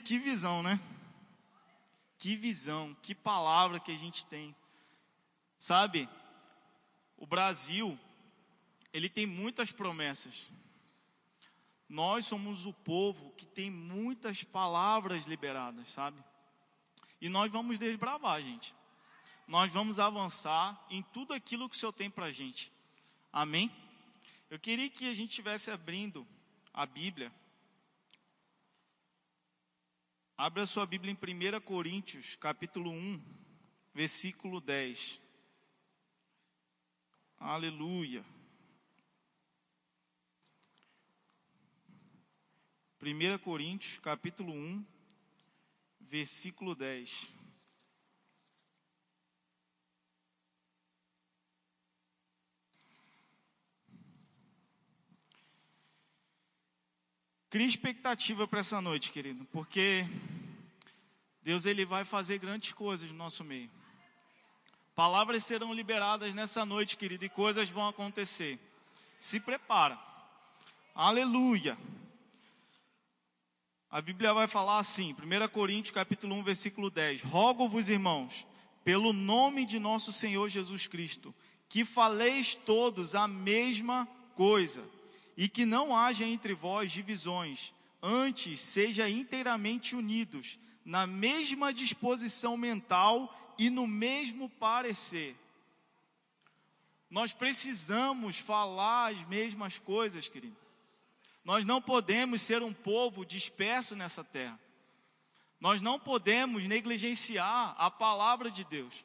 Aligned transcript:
Que 0.00 0.18
visão, 0.18 0.62
né? 0.62 0.80
Que 2.18 2.36
visão, 2.36 2.96
que 3.02 3.14
palavra 3.14 3.80
que 3.80 3.92
a 3.92 3.96
gente 3.96 4.24
tem. 4.26 4.54
Sabe, 5.58 6.08
o 7.16 7.26
Brasil, 7.26 7.98
ele 8.92 9.08
tem 9.08 9.26
muitas 9.26 9.72
promessas. 9.72 10.50
Nós 11.88 12.26
somos 12.26 12.66
o 12.66 12.72
povo 12.72 13.32
que 13.32 13.44
tem 13.44 13.70
muitas 13.70 14.42
palavras 14.42 15.24
liberadas, 15.24 15.90
sabe? 15.90 16.22
E 17.20 17.28
nós 17.28 17.52
vamos 17.52 17.78
desbravar, 17.78 18.42
gente. 18.42 18.74
Nós 19.46 19.72
vamos 19.72 19.98
avançar 19.98 20.84
em 20.88 21.02
tudo 21.02 21.32
aquilo 21.34 21.68
que 21.68 21.76
o 21.76 21.78
Senhor 21.78 21.92
tem 21.92 22.10
para 22.10 22.26
a 22.26 22.30
gente. 22.32 22.72
Amém? 23.32 23.70
Eu 24.50 24.58
queria 24.58 24.88
que 24.88 25.08
a 25.08 25.14
gente 25.14 25.30
estivesse 25.30 25.70
abrindo 25.70 26.26
a 26.72 26.86
Bíblia. 26.86 27.32
Abra 30.44 30.66
sua 30.66 30.84
Bíblia 30.84 31.12
em 31.12 31.14
1 31.14 31.60
Coríntios, 31.60 32.34
capítulo 32.34 32.90
1, 32.90 33.22
versículo 33.94 34.60
10. 34.60 35.20
Aleluia. 37.38 38.24
1 43.00 43.38
Coríntios, 43.38 44.00
capítulo 44.00 44.52
1, 44.52 44.84
versículo 46.00 46.74
10. 46.74 47.32
Crie 57.52 57.66
expectativa 57.66 58.48
para 58.48 58.60
essa 58.60 58.80
noite, 58.80 59.12
querido, 59.12 59.44
porque 59.52 60.06
Deus 61.42 61.66
ele 61.66 61.84
vai 61.84 62.02
fazer 62.02 62.38
grandes 62.38 62.72
coisas 62.72 63.10
no 63.10 63.14
nosso 63.14 63.44
meio. 63.44 63.70
Palavras 64.94 65.44
serão 65.44 65.74
liberadas 65.74 66.34
nessa 66.34 66.64
noite, 66.64 66.96
querido, 66.96 67.26
e 67.26 67.28
coisas 67.28 67.68
vão 67.68 67.86
acontecer. 67.86 68.58
Se 69.18 69.38
prepara. 69.38 69.98
Aleluia. 70.94 71.76
A 73.90 74.00
Bíblia 74.00 74.32
vai 74.32 74.46
falar 74.46 74.78
assim, 74.78 75.12
1 75.12 75.48
Coríntios 75.48 75.94
capítulo 75.94 76.34
1, 76.36 76.42
versículo 76.44 76.88
10. 76.88 77.22
Rogo-vos, 77.22 77.90
irmãos, 77.90 78.46
pelo 78.82 79.12
nome 79.12 79.66
de 79.66 79.78
nosso 79.78 80.10
Senhor 80.10 80.48
Jesus 80.48 80.86
Cristo, 80.86 81.34
que 81.68 81.84
faleis 81.84 82.54
todos 82.54 83.14
a 83.14 83.28
mesma 83.28 84.08
coisa, 84.34 84.82
e 85.36 85.48
que 85.48 85.64
não 85.64 85.96
haja 85.96 86.24
entre 86.24 86.54
vós 86.54 86.92
divisões, 86.92 87.74
antes 88.02 88.60
seja 88.60 89.08
inteiramente 89.08 89.94
unidos, 89.94 90.58
na 90.84 91.06
mesma 91.06 91.72
disposição 91.72 92.56
mental 92.56 93.54
e 93.58 93.70
no 93.70 93.86
mesmo 93.86 94.48
parecer. 94.48 95.36
Nós 97.08 97.32
precisamos 97.32 98.38
falar 98.38 99.12
as 99.12 99.22
mesmas 99.24 99.78
coisas, 99.78 100.28
querido. 100.28 100.56
Nós 101.44 101.64
não 101.64 101.80
podemos 101.80 102.40
ser 102.40 102.62
um 102.62 102.72
povo 102.72 103.24
disperso 103.24 103.94
nessa 103.94 104.24
terra. 104.24 104.58
Nós 105.60 105.80
não 105.80 105.98
podemos 105.98 106.64
negligenciar 106.64 107.74
a 107.78 107.90
palavra 107.90 108.50
de 108.50 108.64
Deus. 108.64 109.04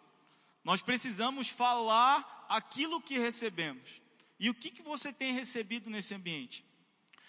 Nós 0.64 0.82
precisamos 0.82 1.50
falar 1.50 2.46
aquilo 2.50 3.02
que 3.02 3.20
recebemos. 3.20 4.02
E 4.40 4.50
o 4.50 4.54
que, 4.54 4.70
que 4.70 4.82
você 4.82 5.12
tem 5.12 5.34
recebido 5.34 5.90
nesse 5.90 6.14
ambiente? 6.14 6.66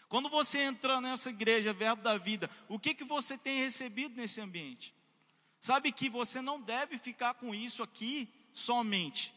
Quando 0.08 0.28
você 0.28 0.60
entra 0.60 1.00
nessa 1.00 1.30
igreja, 1.30 1.72
Verbo 1.72 2.02
da 2.02 2.16
Vida, 2.16 2.50
o 2.68 2.78
que, 2.78 2.94
que 2.94 3.04
você 3.04 3.36
tem 3.36 3.58
recebido 3.58 4.16
nesse 4.16 4.40
ambiente? 4.40 4.94
Sabe 5.60 5.92
que 5.92 6.08
você 6.08 6.40
não 6.40 6.60
deve 6.60 6.96
ficar 6.98 7.34
com 7.34 7.54
isso 7.54 7.82
aqui 7.82 8.28
somente. 8.52 9.34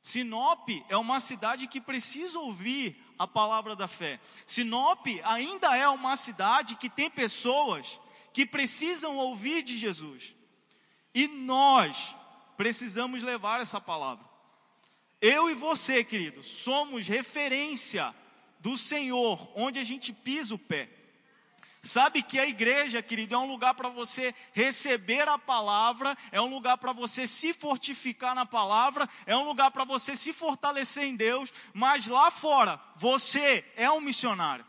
Sinop 0.00 0.68
é 0.88 0.96
uma 0.96 1.18
cidade 1.18 1.66
que 1.66 1.80
precisa 1.80 2.38
ouvir 2.38 2.96
a 3.18 3.26
palavra 3.26 3.74
da 3.74 3.88
fé. 3.88 4.20
Sinop 4.46 5.06
ainda 5.24 5.76
é 5.76 5.88
uma 5.88 6.14
cidade 6.16 6.76
que 6.76 6.88
tem 6.88 7.10
pessoas 7.10 8.00
que 8.32 8.46
precisam 8.46 9.16
ouvir 9.16 9.62
de 9.62 9.76
Jesus. 9.76 10.36
E 11.14 11.26
nós 11.26 12.14
precisamos 12.56 13.22
levar 13.22 13.60
essa 13.60 13.80
palavra. 13.80 14.24
Eu 15.20 15.48
e 15.50 15.54
você, 15.54 16.04
querido, 16.04 16.42
somos 16.42 17.06
referência 17.06 18.14
do 18.60 18.76
Senhor 18.76 19.50
onde 19.54 19.78
a 19.78 19.84
gente 19.84 20.12
pisa 20.12 20.54
o 20.54 20.58
pé. 20.58 20.90
Sabe 21.82 22.20
que 22.20 22.38
a 22.38 22.46
igreja, 22.46 23.00
querido, 23.00 23.34
é 23.34 23.38
um 23.38 23.46
lugar 23.46 23.74
para 23.74 23.88
você 23.88 24.34
receber 24.52 25.28
a 25.28 25.38
palavra, 25.38 26.16
é 26.32 26.40
um 26.40 26.50
lugar 26.50 26.76
para 26.78 26.92
você 26.92 27.28
se 27.28 27.54
fortificar 27.54 28.34
na 28.34 28.44
palavra, 28.44 29.08
é 29.24 29.36
um 29.36 29.44
lugar 29.44 29.70
para 29.70 29.84
você 29.84 30.16
se 30.16 30.32
fortalecer 30.32 31.04
em 31.04 31.14
Deus, 31.14 31.52
mas 31.72 32.08
lá 32.08 32.30
fora, 32.30 32.80
você 32.96 33.64
é 33.76 33.88
um 33.88 34.00
missionário. 34.00 34.66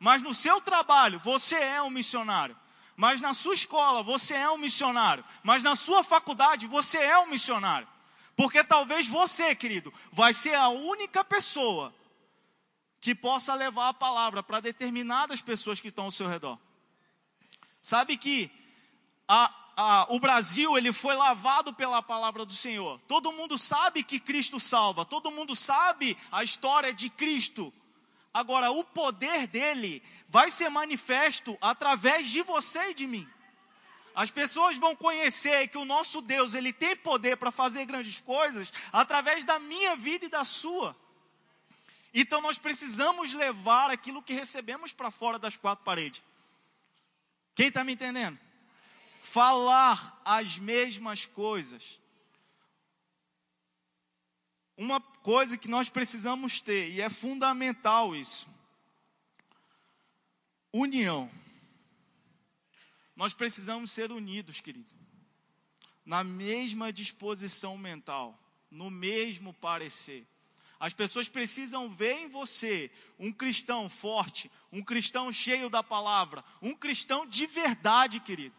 Mas 0.00 0.20
no 0.20 0.34
seu 0.34 0.60
trabalho, 0.60 1.20
você 1.20 1.56
é 1.56 1.80
um 1.80 1.90
missionário. 1.90 2.56
Mas 2.96 3.20
na 3.20 3.32
sua 3.32 3.54
escola, 3.54 4.02
você 4.02 4.34
é 4.34 4.50
um 4.50 4.58
missionário. 4.58 5.24
Mas 5.44 5.62
na 5.62 5.76
sua 5.76 6.02
faculdade, 6.02 6.66
você 6.66 6.98
é 6.98 7.18
um 7.18 7.26
missionário. 7.26 7.86
Porque 8.38 8.62
talvez 8.62 9.08
você, 9.08 9.52
querido, 9.52 9.92
vai 10.12 10.32
ser 10.32 10.54
a 10.54 10.68
única 10.68 11.24
pessoa 11.24 11.92
que 13.00 13.12
possa 13.12 13.52
levar 13.52 13.88
a 13.88 13.92
palavra 13.92 14.44
para 14.44 14.60
determinadas 14.60 15.42
pessoas 15.42 15.80
que 15.80 15.88
estão 15.88 16.04
ao 16.04 16.12
seu 16.12 16.28
redor. 16.28 16.56
Sabe 17.82 18.16
que 18.16 18.48
a, 19.26 19.52
a, 19.76 20.06
o 20.10 20.20
Brasil 20.20 20.78
ele 20.78 20.92
foi 20.92 21.16
lavado 21.16 21.74
pela 21.74 22.00
palavra 22.00 22.44
do 22.44 22.52
Senhor. 22.52 23.00
Todo 23.08 23.32
mundo 23.32 23.58
sabe 23.58 24.04
que 24.04 24.20
Cristo 24.20 24.60
salva. 24.60 25.04
Todo 25.04 25.32
mundo 25.32 25.56
sabe 25.56 26.16
a 26.30 26.44
história 26.44 26.94
de 26.94 27.10
Cristo. 27.10 27.74
Agora, 28.32 28.70
o 28.70 28.84
poder 28.84 29.48
dele 29.48 30.00
vai 30.28 30.48
ser 30.48 30.68
manifesto 30.68 31.58
através 31.60 32.28
de 32.28 32.42
você 32.42 32.90
e 32.90 32.94
de 32.94 33.08
mim. 33.08 33.28
As 34.18 34.32
pessoas 34.32 34.76
vão 34.76 34.96
conhecer 34.96 35.68
que 35.68 35.78
o 35.78 35.84
nosso 35.84 36.20
Deus 36.20 36.52
ele 36.52 36.72
tem 36.72 36.96
poder 36.96 37.36
para 37.36 37.52
fazer 37.52 37.84
grandes 37.84 38.18
coisas 38.18 38.72
através 38.92 39.44
da 39.44 39.60
minha 39.60 39.94
vida 39.94 40.24
e 40.24 40.28
da 40.28 40.44
sua. 40.44 40.96
Então 42.12 42.40
nós 42.40 42.58
precisamos 42.58 43.32
levar 43.32 43.92
aquilo 43.92 44.20
que 44.20 44.32
recebemos 44.32 44.92
para 44.92 45.12
fora 45.12 45.38
das 45.38 45.56
quatro 45.56 45.84
paredes. 45.84 46.20
Quem 47.54 47.68
está 47.68 47.84
me 47.84 47.92
entendendo? 47.92 48.36
Falar 49.22 50.20
as 50.24 50.58
mesmas 50.58 51.24
coisas. 51.24 52.00
Uma 54.76 55.00
coisa 55.00 55.56
que 55.56 55.68
nós 55.68 55.88
precisamos 55.88 56.60
ter, 56.60 56.90
e 56.90 57.00
é 57.00 57.08
fundamental 57.08 58.16
isso: 58.16 58.48
união. 60.72 61.30
Nós 63.18 63.34
precisamos 63.34 63.90
ser 63.90 64.12
unidos, 64.12 64.60
querido, 64.60 64.86
na 66.06 66.22
mesma 66.22 66.92
disposição 66.92 67.76
mental, 67.76 68.38
no 68.70 68.92
mesmo 68.92 69.52
parecer. 69.54 70.24
As 70.78 70.92
pessoas 70.92 71.28
precisam 71.28 71.90
ver 71.90 72.12
em 72.12 72.28
você 72.28 72.88
um 73.18 73.32
cristão 73.32 73.90
forte, 73.90 74.48
um 74.70 74.84
cristão 74.84 75.32
cheio 75.32 75.68
da 75.68 75.82
palavra, 75.82 76.44
um 76.62 76.72
cristão 76.72 77.26
de 77.26 77.44
verdade, 77.44 78.20
querido. 78.20 78.54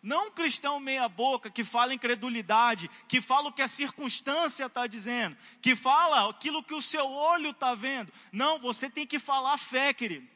Não 0.00 0.28
um 0.28 0.30
cristão 0.30 0.78
meia-boca 0.78 1.50
que 1.50 1.64
fala 1.64 1.92
incredulidade, 1.92 2.88
que 3.08 3.20
fala 3.20 3.48
o 3.48 3.52
que 3.52 3.60
a 3.60 3.66
circunstância 3.66 4.66
está 4.66 4.86
dizendo, 4.86 5.36
que 5.60 5.74
fala 5.74 6.30
aquilo 6.30 6.62
que 6.62 6.74
o 6.74 6.80
seu 6.80 7.10
olho 7.10 7.50
está 7.50 7.74
vendo. 7.74 8.12
Não, 8.30 8.56
você 8.60 8.88
tem 8.88 9.04
que 9.04 9.18
falar 9.18 9.58
fé, 9.58 9.92
querido. 9.92 10.28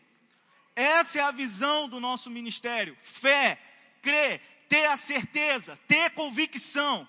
Essa 0.76 1.20
é 1.20 1.22
a 1.22 1.30
visão 1.30 1.88
do 1.88 2.00
nosso 2.00 2.30
ministério: 2.30 2.96
fé, 2.98 3.58
crer, 4.02 4.40
ter 4.69 4.87
a 4.87 4.96
certeza, 4.96 5.78
ter 5.87 6.10
convicção 6.10 7.06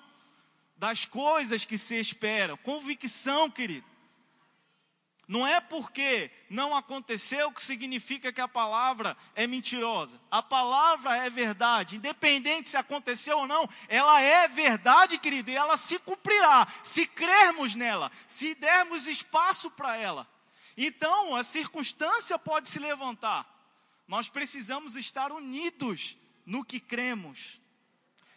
das 0.77 1.05
coisas 1.05 1.65
que 1.65 1.77
se 1.77 1.99
esperam. 1.99 2.57
Convicção, 2.57 3.49
querido. 3.49 3.85
Não 5.27 5.47
é 5.47 5.59
porque 5.59 6.29
não 6.51 6.75
aconteceu 6.75 7.51
que 7.51 7.63
significa 7.63 8.31
que 8.31 8.41
a 8.41 8.47
palavra 8.47 9.17
é 9.33 9.47
mentirosa. 9.47 10.21
A 10.29 10.43
palavra 10.43 11.17
é 11.17 11.29
verdade, 11.31 11.95
independente 11.95 12.69
se 12.69 12.77
aconteceu 12.77 13.39
ou 13.39 13.47
não, 13.47 13.67
ela 13.87 14.21
é 14.21 14.47
verdade, 14.47 15.17
querido, 15.17 15.49
e 15.49 15.55
ela 15.55 15.77
se 15.77 15.97
cumprirá 15.97 16.67
se 16.83 17.07
crermos 17.07 17.73
nela, 17.73 18.11
se 18.27 18.53
dermos 18.53 19.07
espaço 19.07 19.71
para 19.71 19.97
ela. 19.97 20.27
Então, 20.77 21.35
a 21.35 21.43
circunstância 21.43 22.37
pode 22.37 22.69
se 22.69 22.77
levantar. 22.77 23.54
Nós 24.07 24.29
precisamos 24.29 24.95
estar 24.95 25.31
unidos 25.31 26.17
no 26.45 26.63
que 26.63 26.79
cremos. 26.79 27.59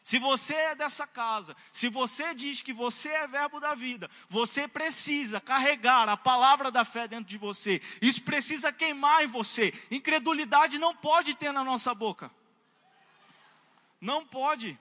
Se 0.03 0.19
você 0.19 0.55
é 0.55 0.75
dessa 0.75 1.07
casa, 1.07 1.55
se 1.71 1.87
você 1.91 2.35
diz 2.35 2.63
que 2.63 2.73
você 2.73 3.11
é 3.11 3.29
verbo 3.29 3.61
da 3.61 3.75
vida, 3.75 4.11
você 4.27 4.67
precisa 4.67 5.39
carregar 5.39 6.09
a 6.09 6.17
palavra 6.17 6.71
da 6.71 6.83
fé 6.83 7.07
dentro 7.07 7.27
de 7.27 7.37
você. 7.37 7.79
Isso 8.01 8.23
precisa 8.23 8.73
queimar 8.73 9.23
em 9.23 9.27
você. 9.27 9.71
Incredulidade 9.91 10.79
não 10.79 10.97
pode 10.97 11.35
ter 11.35 11.53
na 11.53 11.63
nossa 11.63 11.95
boca. 11.95 12.31
Não 14.01 14.25
pode. 14.25 14.79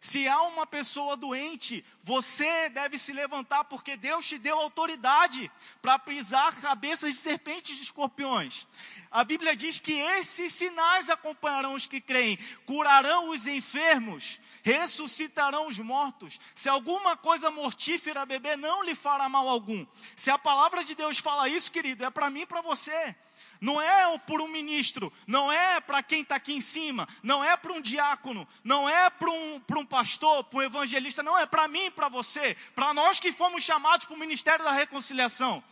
Se 0.00 0.28
há 0.28 0.42
uma 0.42 0.66
pessoa 0.66 1.16
doente, 1.16 1.84
você 2.02 2.68
deve 2.68 2.98
se 2.98 3.12
levantar, 3.12 3.64
porque 3.64 3.96
Deus 3.96 4.26
te 4.26 4.38
deu 4.38 4.58
autoridade 4.58 5.50
para 5.80 5.98
pisar 5.98 6.60
cabeças 6.60 7.14
de 7.14 7.20
serpentes 7.20 7.78
e 7.78 7.82
escorpiões. 7.82 8.66
A 9.16 9.24
Bíblia 9.24 9.56
diz 9.56 9.78
que 9.78 9.94
esses 9.94 10.52
sinais 10.52 11.08
acompanharão 11.08 11.72
os 11.72 11.86
que 11.86 12.02
creem, 12.02 12.38
curarão 12.66 13.30
os 13.30 13.46
enfermos, 13.46 14.38
ressuscitarão 14.62 15.68
os 15.68 15.78
mortos. 15.78 16.38
Se 16.54 16.68
alguma 16.68 17.16
coisa 17.16 17.50
mortífera 17.50 18.26
beber, 18.26 18.58
não 18.58 18.82
lhe 18.82 18.94
fará 18.94 19.26
mal 19.26 19.48
algum. 19.48 19.86
Se 20.14 20.30
a 20.30 20.36
palavra 20.36 20.84
de 20.84 20.94
Deus 20.94 21.16
fala 21.16 21.48
isso, 21.48 21.72
querido, 21.72 22.04
é 22.04 22.10
para 22.10 22.28
mim 22.28 22.42
e 22.42 22.46
para 22.46 22.60
você. 22.60 23.16
Não 23.58 23.80
é 23.80 24.18
por 24.18 24.42
um 24.42 24.48
ministro, 24.48 25.10
não 25.26 25.50
é 25.50 25.80
para 25.80 26.02
quem 26.02 26.20
está 26.20 26.36
aqui 26.36 26.52
em 26.52 26.60
cima, 26.60 27.08
não 27.22 27.42
é 27.42 27.56
para 27.56 27.72
um 27.72 27.80
diácono, 27.80 28.46
não 28.62 28.86
é 28.86 29.08
para 29.08 29.30
um, 29.30 29.62
um 29.78 29.86
pastor, 29.86 30.44
para 30.44 30.58
um 30.58 30.62
evangelista, 30.62 31.22
não 31.22 31.38
é 31.38 31.46
para 31.46 31.66
mim 31.68 31.90
para 31.90 32.10
você, 32.10 32.54
para 32.74 32.92
nós 32.92 33.18
que 33.18 33.32
fomos 33.32 33.64
chamados 33.64 34.04
para 34.04 34.14
o 34.14 34.20
ministério 34.20 34.62
da 34.62 34.72
reconciliação. 34.72 35.64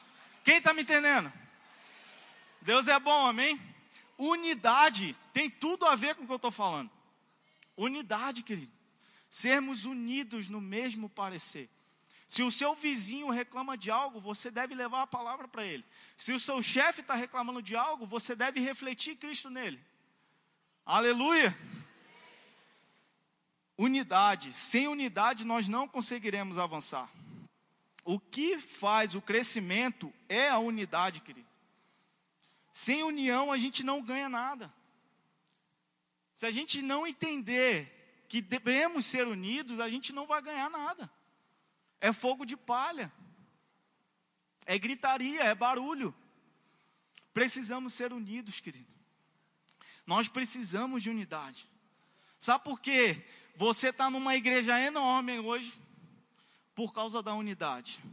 Quem 0.43 0.57
está 0.57 0.73
me 0.73 0.81
entendendo? 0.81 1.44
Deus 2.65 2.89
é 2.89 2.99
bom, 2.99 3.27
amém? 3.27 3.61
Unidade 4.17 5.15
tem 5.35 5.51
tudo 5.51 5.85
a 5.85 5.95
ver 5.95 6.15
com 6.15 6.25
o 6.25 6.27
que 6.27 6.33
eu 6.33 6.37
estou 6.37 6.51
falando. 6.51 6.91
Unidade, 7.77 8.43
querido. 8.43 8.73
Sermos 9.29 9.85
unidos 9.85 10.49
no 10.49 10.63
mesmo 10.63 11.11
parecer. 11.11 11.69
Se 12.27 12.43
o 12.43 12.51
seu 12.51 12.75
vizinho 12.75 13.29
reclama 13.29 13.77
de 13.77 13.91
algo, 13.91 14.19
você 14.19 14.51
deve 14.51 14.75
levar 14.75 15.03
a 15.03 15.07
palavra 15.07 15.47
para 15.47 15.67
ele. 15.67 15.85
Se 16.17 16.33
o 16.33 16.41
seu 16.41 16.63
chefe 16.63 17.03
está 17.03 17.15
reclamando 17.15 17.61
de 17.61 17.77
algo, 17.77 18.07
você 18.07 18.35
deve 18.35 18.61
refletir 18.61 19.17
Cristo 19.17 19.51
nele. 19.51 19.79
Aleluia! 20.87 21.55
Unidade. 23.77 24.55
Sem 24.55 24.89
unidade 24.89 25.45
nós 25.45 25.69
não 25.69 25.87
conseguiremos 25.87 26.57
avançar. 26.57 27.11
O 28.05 28.19
que 28.19 28.59
faz 28.59 29.15
o 29.15 29.21
crescimento 29.21 30.11
é 30.31 30.49
a 30.49 30.59
unidade, 30.59 31.21
querido. 31.21 31.54
Sem 32.75 33.03
união 33.03 33.51
a 33.51 33.57
gente 33.57 33.83
não 33.83 34.03
ganha 34.03 34.29
nada. 34.29 34.71
Se 36.35 36.45
a 36.45 36.51
gente 36.51 36.83
não 36.83 37.07
entender 37.07 38.27
que 38.29 38.43
devemos 38.43 39.07
ser 39.07 39.27
unidos, 39.27 39.81
a 39.81 39.89
gente 39.89 40.13
não 40.13 40.27
vai 40.27 40.43
ganhar 40.43 40.69
nada 40.69 41.11
é 42.05 42.13
fogo 42.13 42.45
de 42.45 42.55
palha, 42.55 43.11
é 44.67 44.79
gritaria, 44.79 45.43
é 45.43 45.55
barulho. 45.55 46.15
Precisamos 47.33 47.95
ser 47.95 48.13
unidos, 48.13 48.61
querido. 48.61 48.95
Nós 50.07 50.29
precisamos 50.29 51.03
de 51.03 51.09
unidade. 51.09 51.67
Sabe 52.39 52.63
por 52.63 52.79
quê? 52.79 53.27
Você 53.57 53.89
está 53.89 54.11
numa 54.11 54.37
igreja 54.37 54.79
enorme 54.79 55.39
hoje 55.39 55.73
por 56.75 56.93
causa 56.93 57.23
da 57.23 57.33
unidade. 57.33 58.05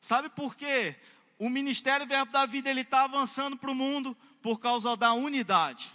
Sabe 0.00 0.28
por 0.28 0.54
quê? 0.54 0.94
O 1.38 1.48
ministério 1.48 2.06
Verbo 2.06 2.32
da 2.32 2.44
Vida 2.46 2.68
ele 2.68 2.80
está 2.80 3.04
avançando 3.04 3.56
para 3.56 3.70
o 3.70 3.74
mundo 3.74 4.16
por 4.42 4.58
causa 4.58 4.96
da 4.96 5.12
unidade. 5.12 5.94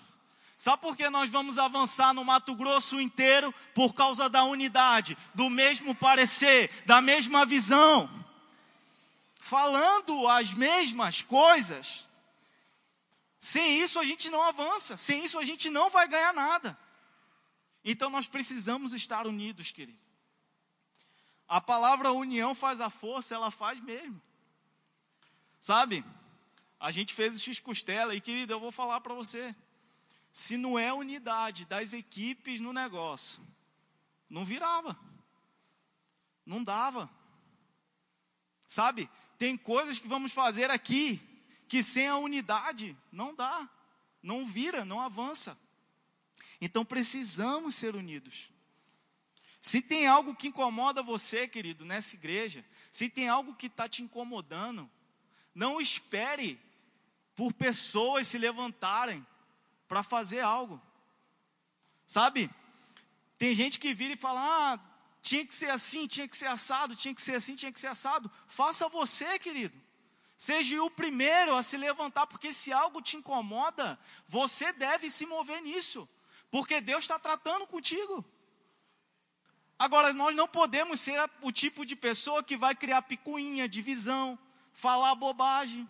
Sabe 0.56 0.82
por 0.82 0.96
que 0.96 1.10
nós 1.10 1.30
vamos 1.30 1.58
avançar 1.58 2.14
no 2.14 2.24
Mato 2.24 2.56
Grosso 2.56 3.02
inteiro? 3.02 3.54
Por 3.76 3.94
causa 3.94 4.30
da 4.30 4.46
unidade, 4.46 5.18
do 5.34 5.50
mesmo 5.50 5.94
parecer, 5.94 6.72
da 6.86 7.02
mesma 7.02 7.46
visão. 7.46 8.10
Falando 9.38 10.28
as 10.30 10.54
mesmas 10.54 11.22
coisas. 11.22 12.08
Sem 13.38 13.82
isso 13.82 14.00
a 14.00 14.06
gente 14.06 14.30
não 14.30 14.42
avança, 14.42 14.96
sem 14.96 15.26
isso 15.26 15.38
a 15.38 15.44
gente 15.44 15.70
não 15.70 15.90
vai 15.90 16.08
ganhar 16.08 16.34
nada. 16.34 16.80
Então 17.84 18.10
nós 18.10 18.26
precisamos 18.26 18.94
estar 18.94 19.28
unidos, 19.28 19.72
querido. 19.72 20.00
A 21.46 21.60
palavra 21.60 22.14
união 22.14 22.56
faz 22.56 22.80
a 22.80 22.90
força, 22.90 23.36
ela 23.36 23.52
faz 23.52 23.82
mesmo. 23.82 24.22
Sabe? 25.64 26.04
A 26.78 26.92
gente 26.92 27.14
fez 27.14 27.38
o 27.38 27.40
X-Costela 27.40 28.14
e, 28.14 28.20
querido, 28.20 28.52
eu 28.52 28.60
vou 28.60 28.70
falar 28.70 29.00
para 29.00 29.14
você 29.14 29.56
se 30.30 30.58
não 30.58 30.78
é 30.78 30.92
unidade 30.92 31.66
das 31.66 31.94
equipes 31.94 32.60
no 32.60 32.74
negócio, 32.74 33.42
não 34.30 34.44
virava. 34.44 35.00
Não 36.46 36.62
dava. 36.62 37.10
Sabe? 38.68 39.10
Tem 39.38 39.56
coisas 39.56 40.00
que 40.00 40.06
vamos 40.06 40.34
fazer 40.34 40.70
aqui 40.70 41.22
que 41.70 41.82
sem 41.82 42.10
a 42.10 42.18
unidade 42.18 42.98
não 43.10 43.34
dá, 43.34 43.70
não 44.22 44.46
vira, 44.46 44.84
não 44.84 45.00
avança. 45.00 45.58
Então 46.60 46.84
precisamos 46.84 47.74
ser 47.74 47.96
unidos. 47.96 48.50
Se 49.62 49.82
tem 49.82 50.08
algo 50.08 50.36
que 50.36 50.50
incomoda 50.50 51.02
você, 51.02 51.48
querido, 51.48 51.86
nessa 51.86 52.18
igreja, 52.18 52.66
se 52.92 53.08
tem 53.08 53.30
algo 53.30 53.56
que 53.56 53.68
está 53.68 53.88
te 53.88 54.04
incomodando, 54.04 54.92
não 55.54 55.80
espere 55.80 56.60
por 57.36 57.54
pessoas 57.54 58.28
se 58.28 58.38
levantarem 58.38 59.26
para 59.88 60.04
fazer 60.04 60.40
algo. 60.40 60.82
Sabe? 62.06 62.50
Tem 63.38 63.54
gente 63.54 63.80
que 63.80 63.94
vira 63.94 64.14
e 64.14 64.18
fala: 64.18 64.42
ah, 64.42 64.80
tinha 65.22 65.46
que 65.46 65.56
ser 65.56 65.70
assim, 65.70 66.08
tinha 66.08 66.28
que 66.28 66.38
ser 66.38 66.48
assado, 66.48 66.96
tinha 66.96 67.14
que 67.14 67.22
ser 67.22 67.36
assim, 67.36 67.56
tinha 67.56 67.72
que 67.72 67.80
ser 67.80 67.88
assado. 67.88 68.30
Faça 68.48 68.88
você, 68.90 69.40
querido. 69.40 69.82
Seja 70.38 70.84
o 70.84 70.90
primeiro 70.90 71.56
a 71.56 71.64
se 71.64 71.78
levantar, 71.78 72.28
porque 72.28 72.52
se 72.52 72.74
algo 72.74 73.02
te 73.02 73.16
incomoda, 73.16 73.98
você 74.28 74.74
deve 74.74 75.10
se 75.10 75.26
mover 75.26 75.62
nisso, 75.62 76.10
porque 76.52 76.82
Deus 76.82 77.04
está 77.04 77.18
tratando 77.18 77.66
contigo. 77.66 78.26
Agora, 79.80 80.12
nós 80.14 80.36
não 80.36 80.48
podemos 80.48 81.00
ser 81.00 81.18
o 81.42 81.52
tipo 81.52 81.86
de 81.86 81.96
pessoa 81.96 82.44
que 82.44 82.58
vai 82.58 82.76
criar 82.76 83.02
picuinha, 83.04 83.70
divisão, 83.70 84.38
falar 84.74 85.16
bobagem. 85.16 85.88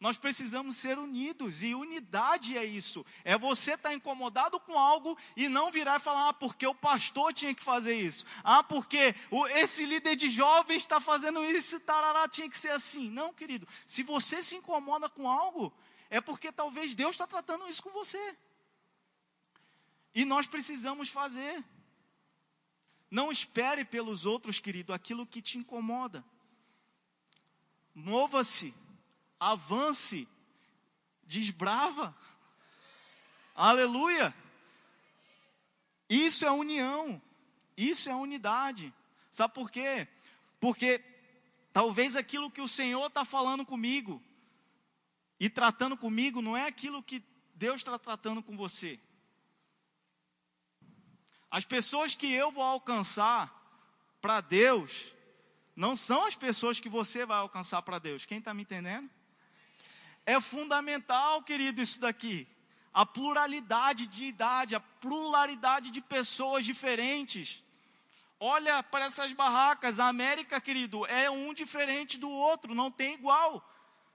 Nós 0.00 0.16
precisamos 0.16 0.76
ser 0.76 0.96
unidos, 0.96 1.64
e 1.64 1.74
unidade 1.74 2.56
é 2.56 2.64
isso. 2.64 3.04
É 3.24 3.36
você 3.36 3.72
estar 3.72 3.88
tá 3.88 3.94
incomodado 3.94 4.60
com 4.60 4.78
algo 4.78 5.18
e 5.36 5.48
não 5.48 5.72
virar 5.72 5.96
e 5.96 6.02
falar, 6.02 6.28
ah, 6.28 6.32
porque 6.32 6.64
o 6.64 6.74
pastor 6.74 7.32
tinha 7.32 7.52
que 7.52 7.64
fazer 7.64 7.96
isso. 7.96 8.24
Ah, 8.44 8.62
porque 8.62 9.12
esse 9.56 9.84
líder 9.84 10.14
de 10.14 10.30
jovens 10.30 10.76
está 10.76 11.00
fazendo 11.00 11.44
isso, 11.44 11.80
tarará, 11.80 12.28
tinha 12.28 12.48
que 12.48 12.56
ser 12.56 12.70
assim. 12.70 13.10
Não, 13.10 13.34
querido. 13.34 13.66
Se 13.84 14.04
você 14.04 14.40
se 14.40 14.54
incomoda 14.54 15.08
com 15.08 15.28
algo, 15.28 15.72
é 16.08 16.20
porque 16.20 16.52
talvez 16.52 16.94
Deus 16.94 17.12
está 17.12 17.26
tratando 17.26 17.68
isso 17.68 17.82
com 17.82 17.90
você. 17.90 18.36
E 20.14 20.24
nós 20.24 20.46
precisamos 20.46 21.08
fazer. 21.08 21.64
Não 23.10 23.32
espere 23.32 23.84
pelos 23.84 24.26
outros, 24.26 24.60
querido, 24.60 24.92
aquilo 24.92 25.26
que 25.26 25.42
te 25.42 25.58
incomoda. 25.58 26.24
Mova-se 27.98 28.72
avance, 29.40 30.28
desbrava. 31.24 32.16
Aleluia! 33.56 34.32
Isso 36.08 36.44
é 36.44 36.50
união, 36.50 37.20
isso 37.76 38.08
é 38.08 38.14
unidade. 38.14 38.94
Sabe 39.32 39.52
por 39.52 39.68
quê? 39.68 40.06
Porque 40.60 41.04
talvez 41.72 42.14
aquilo 42.14 42.52
que 42.52 42.60
o 42.60 42.68
Senhor 42.68 43.08
está 43.08 43.24
falando 43.24 43.66
comigo 43.66 44.22
e 45.40 45.50
tratando 45.50 45.96
comigo 45.96 46.40
não 46.40 46.56
é 46.56 46.68
aquilo 46.68 47.02
que 47.02 47.20
Deus 47.56 47.80
está 47.80 47.98
tratando 47.98 48.44
com 48.44 48.56
você. 48.56 48.98
As 51.50 51.64
pessoas 51.64 52.14
que 52.14 52.32
eu 52.32 52.52
vou 52.52 52.62
alcançar 52.62 53.52
para 54.20 54.40
Deus 54.40 55.12
não 55.78 55.94
são 55.94 56.24
as 56.24 56.34
pessoas 56.34 56.80
que 56.80 56.88
você 56.88 57.24
vai 57.24 57.38
alcançar 57.38 57.82
para 57.82 58.00
Deus. 58.00 58.26
Quem 58.26 58.38
está 58.38 58.52
me 58.52 58.62
entendendo? 58.62 59.08
É 60.26 60.40
fundamental, 60.40 61.40
querido, 61.44 61.80
isso 61.80 62.00
daqui. 62.00 62.48
A 62.92 63.06
pluralidade 63.06 64.08
de 64.08 64.24
idade, 64.24 64.74
a 64.74 64.80
pluralidade 64.80 65.92
de 65.92 66.00
pessoas 66.00 66.64
diferentes. 66.64 67.62
Olha 68.40 68.82
para 68.82 69.04
essas 69.04 69.32
barracas, 69.32 70.00
a 70.00 70.08
América, 70.08 70.60
querido, 70.60 71.06
é 71.06 71.30
um 71.30 71.54
diferente 71.54 72.18
do 72.18 72.28
outro, 72.28 72.74
não 72.74 72.90
tem 72.90 73.14
igual. 73.14 73.64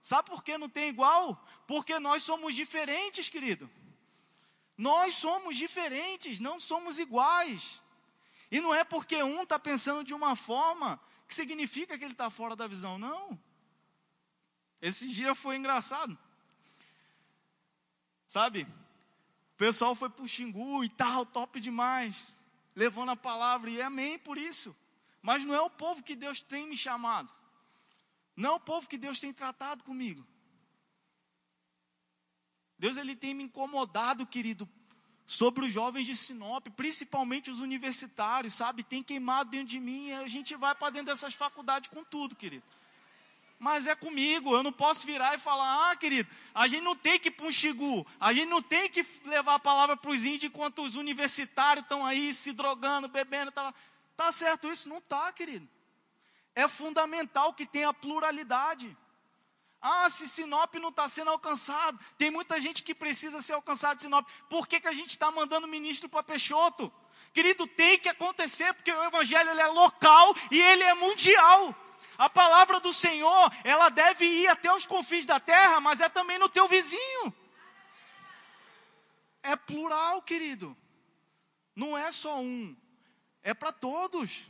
Sabe 0.01 0.29
por 0.29 0.43
que 0.43 0.57
não 0.57 0.67
tem 0.67 0.89
igual? 0.89 1.41
Porque 1.65 1.97
nós 1.97 2.23
somos 2.23 2.55
diferentes, 2.55 3.29
querido. 3.29 3.71
Nós 4.77 5.15
somos 5.15 5.55
diferentes, 5.55 6.41
não 6.41 6.59
somos 6.59 6.99
iguais. 6.99 7.81
E 8.51 8.59
não 8.59 8.75
é 8.75 8.83
porque 8.83 9.23
um 9.23 9.43
está 9.43 9.57
pensando 9.57 10.03
de 10.03 10.13
uma 10.13 10.35
forma 10.35 10.99
que 11.33 11.41
significa 11.41 11.97
que 11.97 12.03
ele 12.03 12.13
está 12.13 12.29
fora 12.29 12.55
da 12.55 12.67
visão, 12.67 12.99
não. 12.99 13.39
Esse 14.79 15.07
dia 15.09 15.33
foi 15.33 15.57
engraçado. 15.57 16.15
Sabe? 18.27 18.63
O 19.53 19.57
pessoal 19.57 19.95
foi 19.95 20.09
pro 20.09 20.27
Xingu 20.27 20.83
e 20.83 20.89
tal, 20.89 21.25
top 21.25 21.59
demais. 21.59 22.23
Levando 22.75 23.09
a 23.09 23.15
palavra 23.15 23.69
e 23.69 23.81
amém 23.81 24.19
por 24.19 24.37
isso. 24.37 24.75
Mas 25.21 25.43
não 25.43 25.55
é 25.55 25.61
o 25.61 25.69
povo 25.69 26.03
que 26.03 26.15
Deus 26.15 26.39
tem 26.39 26.67
me 26.67 26.77
chamado. 26.77 27.33
Não 28.35 28.51
é 28.51 28.53
o 28.53 28.59
povo 28.59 28.87
que 28.87 28.97
Deus 28.97 29.19
tem 29.19 29.33
tratado 29.33 29.83
comigo. 29.83 30.25
Deus 32.77 32.97
ele 32.97 33.15
tem 33.15 33.33
me 33.33 33.43
incomodado, 33.43 34.27
querido, 34.27 34.69
sobre 35.33 35.65
os 35.65 35.73
jovens 35.73 36.05
de 36.05 36.15
Sinop, 36.15 36.67
principalmente 36.75 37.49
os 37.49 37.59
universitários, 37.59 38.53
sabe? 38.53 38.83
Tem 38.83 39.01
queimado 39.01 39.49
dentro 39.49 39.65
de 39.65 39.79
mim 39.79 40.11
a 40.11 40.27
gente 40.27 40.55
vai 40.55 40.75
para 40.75 40.91
dentro 40.91 41.07
dessas 41.07 41.33
faculdades 41.33 41.89
com 41.89 42.03
tudo, 42.03 42.35
querido. 42.35 42.63
Mas 43.57 43.87
é 43.87 43.95
comigo, 43.95 44.53
eu 44.53 44.61
não 44.61 44.71
posso 44.71 45.07
virar 45.07 45.33
e 45.33 45.39
falar, 45.39 45.89
ah, 45.89 45.95
querido, 45.95 46.29
a 46.53 46.67
gente 46.67 46.83
não 46.83 46.95
tem 46.95 47.17
que 47.17 47.29
ir 47.29 47.31
para 47.31 47.47
um 47.47 47.51
xigu, 47.51 48.05
a 48.19 48.31
gente 48.31 48.47
não 48.47 48.61
tem 48.61 48.87
que 48.87 49.03
levar 49.25 49.55
a 49.55 49.59
palavra 49.59 49.97
para 49.97 50.11
os 50.11 50.23
índios 50.23 50.43
enquanto 50.43 50.83
os 50.83 50.95
universitários 50.95 51.83
estão 51.83 52.05
aí 52.05 52.31
se 52.31 52.53
drogando, 52.53 53.07
bebendo, 53.07 53.51
tá, 53.51 53.73
tá 54.15 54.31
certo 54.31 54.67
isso? 54.67 54.87
Não 54.87 55.01
tá, 55.01 55.31
querido. 55.31 55.67
É 56.53 56.67
fundamental 56.67 57.53
que 57.53 57.65
tenha 57.65 57.91
pluralidade. 57.91 58.95
Ah, 59.85 60.09
se 60.09 60.29
Sinop 60.29 60.75
não 60.75 60.87
está 60.87 61.09
sendo 61.09 61.29
alcançado, 61.29 61.99
tem 62.17 62.31
muita 62.31 62.57
gente 62.61 62.81
que 62.81 62.95
precisa 62.95 63.41
ser 63.41 63.51
alcançado 63.51 63.97
de 63.97 64.03
Sinop. 64.03 64.25
Por 64.49 64.65
que, 64.65 64.79
que 64.79 64.87
a 64.87 64.93
gente 64.93 65.09
está 65.09 65.29
mandando 65.29 65.67
ministro 65.67 66.07
para 66.07 66.23
Peixoto? 66.23 66.89
Querido, 67.33 67.67
tem 67.67 67.99
que 67.99 68.07
acontecer, 68.07 68.73
porque 68.75 68.93
o 68.93 69.03
evangelho 69.03 69.49
é 69.49 69.67
local 69.67 70.33
e 70.49 70.61
ele 70.61 70.83
é 70.83 70.93
mundial. 70.93 71.75
A 72.17 72.29
palavra 72.29 72.79
do 72.79 72.93
Senhor, 72.93 73.51
ela 73.65 73.89
deve 73.89 74.23
ir 74.23 74.47
até 74.47 74.73
os 74.73 74.85
confins 74.85 75.25
da 75.25 75.37
terra, 75.37 75.81
mas 75.81 75.99
é 75.99 76.07
também 76.07 76.37
no 76.37 76.47
teu 76.47 76.65
vizinho. 76.65 77.33
É 79.41 79.57
plural, 79.57 80.21
querido. 80.21 80.77
Não 81.75 81.97
é 81.97 82.09
só 82.09 82.39
um, 82.39 82.73
é 83.41 83.53
para 83.53 83.73
todos. 83.73 84.47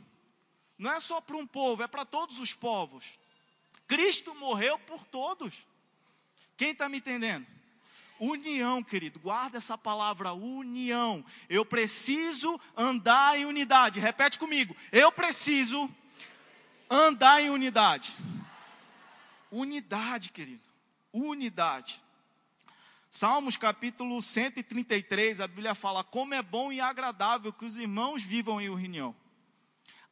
Não 0.78 0.92
é 0.92 1.00
só 1.00 1.20
para 1.20 1.36
um 1.36 1.46
povo, 1.46 1.82
é 1.82 1.88
para 1.88 2.04
todos 2.04 2.38
os 2.38 2.54
povos. 2.54 3.18
Cristo 3.86 4.34
morreu 4.34 4.78
por 4.80 5.04
todos. 5.04 5.66
Quem 6.56 6.70
está 6.70 6.88
me 6.88 6.98
entendendo? 6.98 7.46
União, 8.18 8.82
querido, 8.82 9.18
guarda 9.18 9.58
essa 9.58 9.76
palavra 9.76 10.32
união. 10.32 11.24
Eu 11.48 11.64
preciso 11.64 12.60
andar 12.76 13.38
em 13.38 13.44
unidade. 13.44 14.00
Repete 14.00 14.38
comigo. 14.38 14.74
Eu 14.92 15.10
preciso 15.10 15.90
andar 16.88 17.42
em 17.42 17.50
unidade. 17.50 18.14
Unidade, 19.50 20.30
querido. 20.30 20.68
Unidade. 21.12 22.02
Salmos 23.10 23.56
capítulo 23.56 24.20
133, 24.20 25.40
a 25.40 25.46
Bíblia 25.46 25.74
fala: 25.74 26.02
Como 26.02 26.34
é 26.34 26.42
bom 26.42 26.72
e 26.72 26.80
agradável 26.80 27.52
que 27.52 27.64
os 27.64 27.78
irmãos 27.78 28.22
vivam 28.22 28.60
em 28.60 28.68
união. 28.68 29.14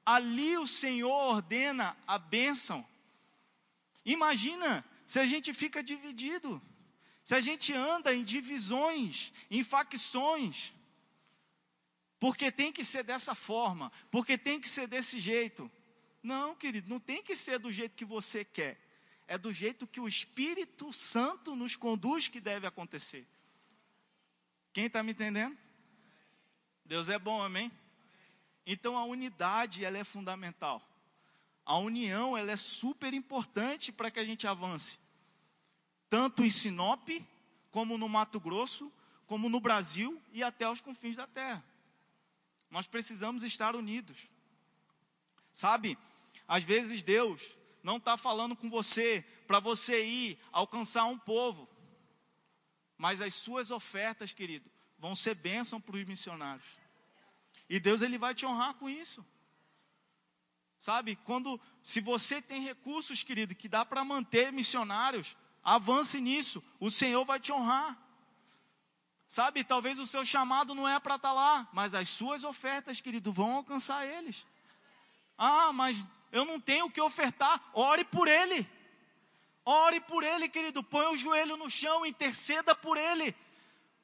Ali 0.05 0.57
o 0.57 0.67
Senhor 0.67 1.11
ordena 1.11 1.97
a 2.07 2.19
bênção 2.19 2.87
Imagina 4.05 4.85
se 5.07 5.19
a 5.21 5.27
gente 5.27 5.53
fica 5.53 5.83
dividido, 5.83 6.61
se 7.23 7.35
a 7.35 7.41
gente 7.41 7.73
anda 7.73 8.15
em 8.15 8.25
divisões, 8.25 9.33
em 9.51 9.63
facções, 9.63 10.75
porque 12.19 12.53
tem 12.53 12.73
que 12.73 12.85
ser 12.85 13.03
dessa 13.03 13.35
forma, 13.35 13.91
porque 14.11 14.39
tem 14.39 14.61
que 14.61 14.69
ser 14.69 14.87
desse 14.87 15.19
jeito. 15.19 15.71
Não, 16.23 16.55
querido, 16.55 16.89
não 16.89 17.01
tem 17.01 17.23
que 17.23 17.35
ser 17.35 17.59
do 17.59 17.71
jeito 17.71 17.97
que 17.97 18.05
você 18.05 18.45
quer. 18.45 18.81
É 19.27 19.37
do 19.37 19.53
jeito 19.53 19.87
que 19.87 20.01
o 20.01 20.07
Espírito 20.07 20.93
Santo 20.93 21.57
nos 21.57 21.75
conduz 21.75 22.29
que 22.29 22.41
deve 22.41 22.67
acontecer. 22.67 23.27
Quem 24.73 24.87
está 24.87 25.03
me 25.03 25.13
entendendo? 25.13 25.57
Deus 26.85 27.09
é 27.09 27.19
bom, 27.19 27.43
amém? 27.43 27.71
Então 28.67 28.97
a 28.97 29.05
unidade 29.05 29.85
ela 29.85 29.99
é 29.99 30.05
fundamental. 30.05 30.87
A 31.64 31.78
união 31.78 32.37
ela 32.37 32.52
é 32.52 32.57
super 32.57 33.14
importante 33.14 33.92
para 33.92 34.11
que 34.11 34.19
a 34.19 34.25
gente 34.25 34.47
avance. 34.47 34.99
Tanto 36.09 36.45
em 36.45 36.50
Sinop, 36.50 37.09
como 37.71 37.97
no 37.97 38.09
Mato 38.09 38.38
Grosso, 38.38 38.92
como 39.26 39.49
no 39.49 39.61
Brasil 39.61 40.21
e 40.33 40.42
até 40.42 40.69
os 40.69 40.81
confins 40.81 41.16
da 41.16 41.26
terra. 41.26 41.64
Nós 42.71 42.87
precisamos 42.87 43.42
estar 43.42 43.75
unidos. 43.76 44.28
Sabe, 45.52 45.99
às 46.47 46.64
vezes 46.64 47.02
Deus 47.02 47.57
não 47.83 47.97
está 47.97 48.16
falando 48.16 48.57
com 48.57 48.69
você 48.69 49.25
para 49.47 49.61
você 49.61 50.04
ir 50.04 50.38
alcançar 50.50 51.04
um 51.04 51.19
povo, 51.19 51.69
mas 52.97 53.21
as 53.21 53.35
suas 53.35 53.71
ofertas, 53.71 54.33
querido, 54.33 54.71
vão 54.99 55.16
ser 55.16 55.35
bênção 55.35 55.81
para 55.81 55.97
os 55.97 56.04
missionários. 56.04 56.66
E 57.69 57.81
Deus 57.81 58.02
ele 58.02 58.19
vai 58.19 58.35
te 58.35 58.47
honrar 58.47 58.75
com 58.75 58.88
isso. 58.88 59.25
Sabe, 60.83 61.15
quando, 61.15 61.61
se 61.81 62.01
você 62.01 62.43
tem 62.43 62.65
recursos, 62.65 63.23
querido, 63.23 63.55
que 63.55 63.69
dá 63.69 63.85
para 63.85 64.05
manter 64.05 64.53
missionários, 64.53 65.37
avance 65.62 66.21
nisso, 66.21 66.61
o 66.81 66.91
Senhor 66.91 67.25
vai 67.25 67.39
te 67.39 67.53
honrar. 67.53 67.97
Sabe, 69.29 69.62
talvez 69.62 70.01
o 70.01 70.09
seu 70.09 70.25
chamado 70.25 70.75
não 70.75 70.89
é 70.89 70.99
para 70.99 71.15
estar 71.15 71.29
tá 71.29 71.35
lá, 71.35 71.69
mas 71.73 71.95
as 71.95 72.09
suas 72.09 72.43
ofertas, 72.43 73.01
querido, 73.01 73.33
vão 73.33 73.59
alcançar 73.59 74.05
eles. 74.05 74.45
Ah, 75.39 75.73
mas 75.73 76.05
eu 76.33 76.45
não 76.45 76.59
tenho 76.59 76.87
o 76.87 76.91
que 76.91 77.01
ofertar, 77.01 77.62
ore 77.73 78.03
por 78.03 78.27
ele. 78.27 78.69
Ore 79.65 80.01
por 80.01 80.25
ele, 80.25 80.49
querido, 80.49 80.83
põe 80.83 81.07
o 81.15 81.17
joelho 81.17 81.57
no 81.57 81.71
chão, 81.71 82.05
interceda 82.05 82.75
por 82.75 82.97
ele 82.97 83.33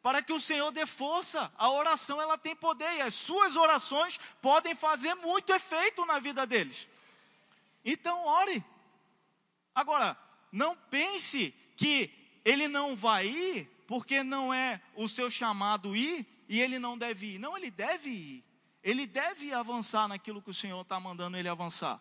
para 0.02 0.22
que 0.22 0.32
o 0.32 0.40
Senhor 0.40 0.70
dê 0.70 0.86
força. 0.86 1.52
A 1.56 1.70
oração 1.70 2.20
ela 2.20 2.38
tem 2.38 2.54
poder 2.54 2.90
e 2.96 3.02
as 3.02 3.14
suas 3.14 3.56
orações 3.56 4.18
podem 4.40 4.74
fazer 4.74 5.14
muito 5.14 5.52
efeito 5.52 6.04
na 6.06 6.18
vida 6.18 6.46
deles. 6.46 6.88
Então 7.84 8.24
ore. 8.24 8.64
Agora, 9.74 10.16
não 10.50 10.76
pense 10.76 11.52
que 11.76 12.10
ele 12.44 12.68
não 12.68 12.96
vai 12.96 13.26
ir 13.26 13.84
porque 13.86 14.22
não 14.22 14.52
é 14.52 14.80
o 14.94 15.08
seu 15.08 15.30
chamado 15.30 15.96
ir 15.96 16.26
e 16.48 16.60
ele 16.60 16.78
não 16.78 16.96
deve 16.96 17.34
ir. 17.34 17.38
Não, 17.38 17.56
ele 17.56 17.70
deve 17.70 18.10
ir. 18.10 18.44
Ele 18.82 19.06
deve 19.06 19.52
avançar 19.52 20.08
naquilo 20.08 20.40
que 20.40 20.50
o 20.50 20.54
Senhor 20.54 20.80
está 20.80 20.98
mandando 20.98 21.36
ele 21.36 21.48
avançar. 21.48 22.00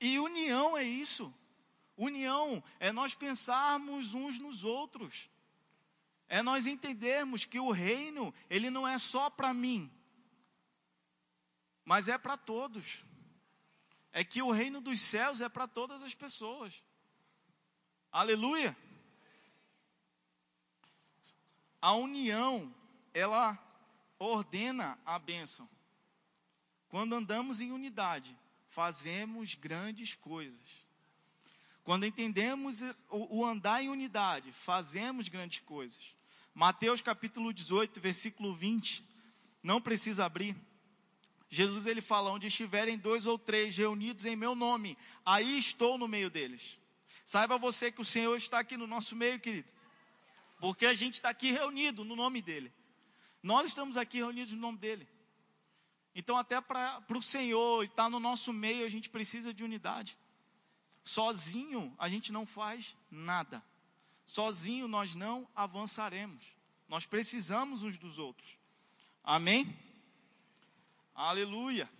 E 0.00 0.18
união 0.18 0.76
é 0.76 0.82
isso. 0.82 1.32
União 1.96 2.62
é 2.80 2.90
nós 2.90 3.14
pensarmos 3.14 4.14
uns 4.14 4.40
nos 4.40 4.64
outros 4.64 5.30
é 6.28 6.42
nós 6.42 6.66
entendermos 6.66 7.44
que 7.44 7.60
o 7.60 7.70
reino, 7.70 8.34
ele 8.48 8.70
não 8.70 8.86
é 8.86 8.98
só 8.98 9.28
para 9.28 9.52
mim, 9.52 9.90
mas 11.84 12.08
é 12.08 12.16
para 12.16 12.36
todos. 12.36 13.04
É 14.12 14.22
que 14.22 14.42
o 14.42 14.50
reino 14.50 14.80
dos 14.80 15.00
céus 15.00 15.40
é 15.40 15.48
para 15.48 15.66
todas 15.66 16.02
as 16.02 16.14
pessoas. 16.14 16.82
Aleluia. 18.10 18.76
A 21.80 21.94
união, 21.94 22.72
ela 23.14 23.58
ordena 24.18 24.98
a 25.04 25.18
bênção. 25.18 25.68
Quando 26.88 27.14
andamos 27.14 27.60
em 27.60 27.72
unidade, 27.72 28.38
fazemos 28.68 29.54
grandes 29.54 30.14
coisas. 30.14 30.81
Quando 31.84 32.06
entendemos 32.06 32.80
o 33.10 33.44
andar 33.44 33.82
em 33.82 33.88
unidade, 33.88 34.52
fazemos 34.52 35.28
grandes 35.28 35.60
coisas. 35.60 36.14
Mateus 36.54 37.00
capítulo 37.00 37.52
18, 37.52 38.00
versículo 38.00 38.54
20. 38.54 39.04
Não 39.62 39.80
precisa 39.80 40.24
abrir. 40.24 40.56
Jesus 41.48 41.86
ele 41.86 42.00
fala: 42.00 42.30
onde 42.30 42.46
estiverem 42.46 42.96
dois 42.96 43.26
ou 43.26 43.38
três 43.38 43.76
reunidos 43.76 44.24
em 44.24 44.36
meu 44.36 44.54
nome, 44.54 44.96
aí 45.24 45.58
estou 45.58 45.98
no 45.98 46.06
meio 46.06 46.30
deles. 46.30 46.78
Saiba 47.24 47.58
você 47.58 47.90
que 47.90 48.00
o 48.00 48.04
Senhor 48.04 48.36
está 48.36 48.60
aqui 48.60 48.76
no 48.76 48.86
nosso 48.86 49.16
meio, 49.16 49.40
querido. 49.40 49.70
Porque 50.60 50.86
a 50.86 50.94
gente 50.94 51.14
está 51.14 51.30
aqui 51.30 51.50
reunido 51.50 52.04
no 52.04 52.14
nome 52.14 52.40
dele. 52.40 52.72
Nós 53.42 53.66
estamos 53.66 53.96
aqui 53.96 54.18
reunidos 54.18 54.52
no 54.52 54.60
nome 54.60 54.78
dele. 54.78 55.08
Então, 56.14 56.36
até 56.36 56.60
para 56.60 57.04
o 57.08 57.22
Senhor 57.22 57.82
estar 57.82 58.08
no 58.08 58.20
nosso 58.20 58.52
meio, 58.52 58.84
a 58.84 58.88
gente 58.88 59.08
precisa 59.08 59.52
de 59.52 59.64
unidade. 59.64 60.16
Sozinho, 61.04 61.94
a 61.98 62.08
gente 62.08 62.32
não 62.32 62.46
faz 62.46 62.96
nada. 63.10 63.62
Sozinho 64.24 64.86
nós 64.86 65.14
não 65.14 65.48
avançaremos. 65.54 66.54
Nós 66.88 67.06
precisamos 67.06 67.82
uns 67.82 67.98
dos 67.98 68.18
outros. 68.18 68.58
Amém? 69.24 69.76
Aleluia. 71.14 71.90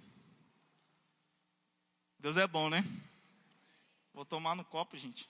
Deus 2.19 2.37
é 2.37 2.47
bom, 2.47 2.71
né? 2.71 2.85
Vou 4.15 4.25
tomar 4.25 4.55
no 4.55 4.65
copo, 4.65 4.97
gente. 4.97 5.29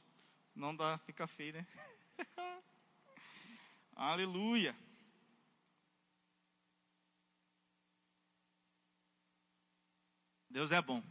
Não 0.55 0.75
dá, 0.77 0.99
fica 0.99 1.27
feio, 1.27 1.55
né? 1.55 1.67
Aleluia. 3.97 4.77
Deus 10.51 10.71
é 10.71 10.83
bom. 10.83 11.03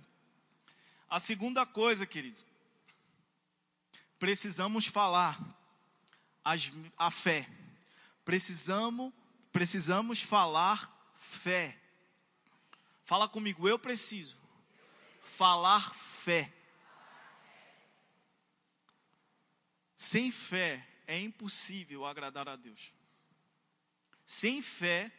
A 1.10 1.20
segunda 1.20 1.66
coisa, 1.66 2.06
querido, 2.06 2.42
precisamos 4.22 4.86
falar 4.86 5.36
as, 6.46 6.72
a 6.96 7.10
fé. 7.10 7.50
Precisamos, 8.24 9.12
precisamos 9.52 10.22
falar 10.22 11.12
fé. 11.16 11.76
Fala 13.04 13.28
comigo, 13.28 13.68
eu 13.68 13.80
preciso 13.80 14.40
falar 15.22 15.92
fé. 15.96 16.54
Sem 19.96 20.30
fé 20.30 20.88
é 21.08 21.20
impossível 21.20 22.06
agradar 22.06 22.48
a 22.48 22.56
Deus. 22.56 22.94
Sem 24.24 24.62
fé, 24.62 25.12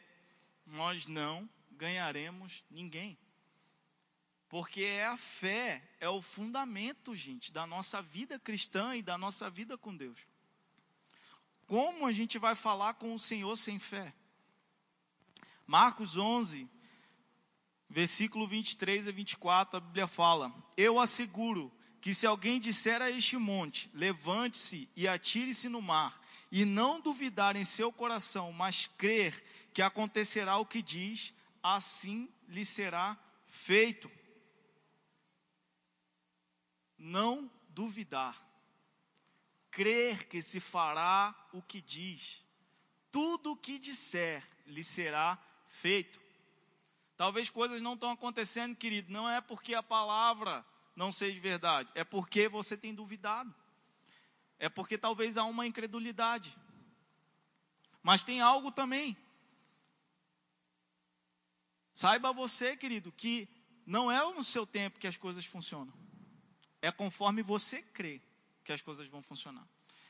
nós 0.64 1.08
não 1.08 1.50
ganharemos 1.72 2.64
ninguém. 2.70 3.18
Porque 4.52 4.82
é 4.82 5.06
a 5.06 5.16
fé, 5.16 5.82
é 5.98 6.10
o 6.10 6.20
fundamento, 6.20 7.16
gente, 7.16 7.50
da 7.50 7.66
nossa 7.66 8.02
vida 8.02 8.38
cristã 8.38 8.94
e 8.94 9.00
da 9.00 9.16
nossa 9.16 9.48
vida 9.48 9.78
com 9.78 9.96
Deus. 9.96 10.18
Como 11.66 12.04
a 12.04 12.12
gente 12.12 12.38
vai 12.38 12.54
falar 12.54 12.92
com 12.92 13.14
o 13.14 13.18
Senhor 13.18 13.56
sem 13.56 13.78
fé? 13.78 14.12
Marcos 15.66 16.18
11, 16.18 16.68
versículo 17.88 18.46
23 18.46 19.08
a 19.08 19.10
24, 19.10 19.78
a 19.78 19.80
Bíblia 19.80 20.06
fala: 20.06 20.54
Eu 20.76 21.00
asseguro 21.00 21.72
que 22.02 22.12
se 22.12 22.26
alguém 22.26 22.60
disser 22.60 23.00
a 23.00 23.10
este 23.10 23.38
monte, 23.38 23.90
levante-se 23.94 24.86
e 24.94 25.08
atire-se 25.08 25.70
no 25.70 25.80
mar, 25.80 26.20
e 26.50 26.66
não 26.66 27.00
duvidar 27.00 27.56
em 27.56 27.64
seu 27.64 27.90
coração, 27.90 28.52
mas 28.52 28.86
crer 28.98 29.42
que 29.72 29.80
acontecerá 29.80 30.58
o 30.58 30.66
que 30.66 30.82
diz, 30.82 31.32
assim 31.62 32.28
lhe 32.46 32.66
será 32.66 33.16
feito 33.46 34.10
não 37.02 37.50
duvidar, 37.70 38.40
crer 39.70 40.28
que 40.28 40.40
se 40.40 40.60
fará 40.60 41.34
o 41.52 41.60
que 41.60 41.80
diz, 41.80 42.44
tudo 43.10 43.52
o 43.52 43.56
que 43.56 43.78
disser 43.78 44.46
lhe 44.66 44.84
será 44.84 45.36
feito. 45.66 46.20
Talvez 47.16 47.50
coisas 47.50 47.82
não 47.82 47.94
estão 47.94 48.10
acontecendo, 48.10 48.76
querido, 48.76 49.12
não 49.12 49.28
é 49.28 49.40
porque 49.40 49.74
a 49.74 49.82
palavra 49.82 50.64
não 50.94 51.10
seja 51.10 51.40
verdade, 51.40 51.90
é 51.94 52.04
porque 52.04 52.48
você 52.48 52.76
tem 52.76 52.94
duvidado. 52.94 53.52
É 54.58 54.68
porque 54.68 54.96
talvez 54.96 55.36
há 55.36 55.44
uma 55.44 55.66
incredulidade. 55.66 56.56
Mas 58.00 58.22
tem 58.22 58.40
algo 58.40 58.70
também. 58.70 59.16
Saiba 61.92 62.32
você, 62.32 62.76
querido, 62.76 63.10
que 63.10 63.48
não 63.84 64.10
é 64.10 64.22
no 64.32 64.44
seu 64.44 64.64
tempo 64.64 65.00
que 65.00 65.06
as 65.08 65.16
coisas 65.16 65.44
funcionam. 65.44 65.92
É 66.82 66.90
conforme 66.90 67.42
você 67.42 67.80
crê 67.80 68.20
que 68.64 68.72
as 68.72 68.82
coisas 68.82 69.08
vão 69.08 69.22
funcionar. 69.22 69.66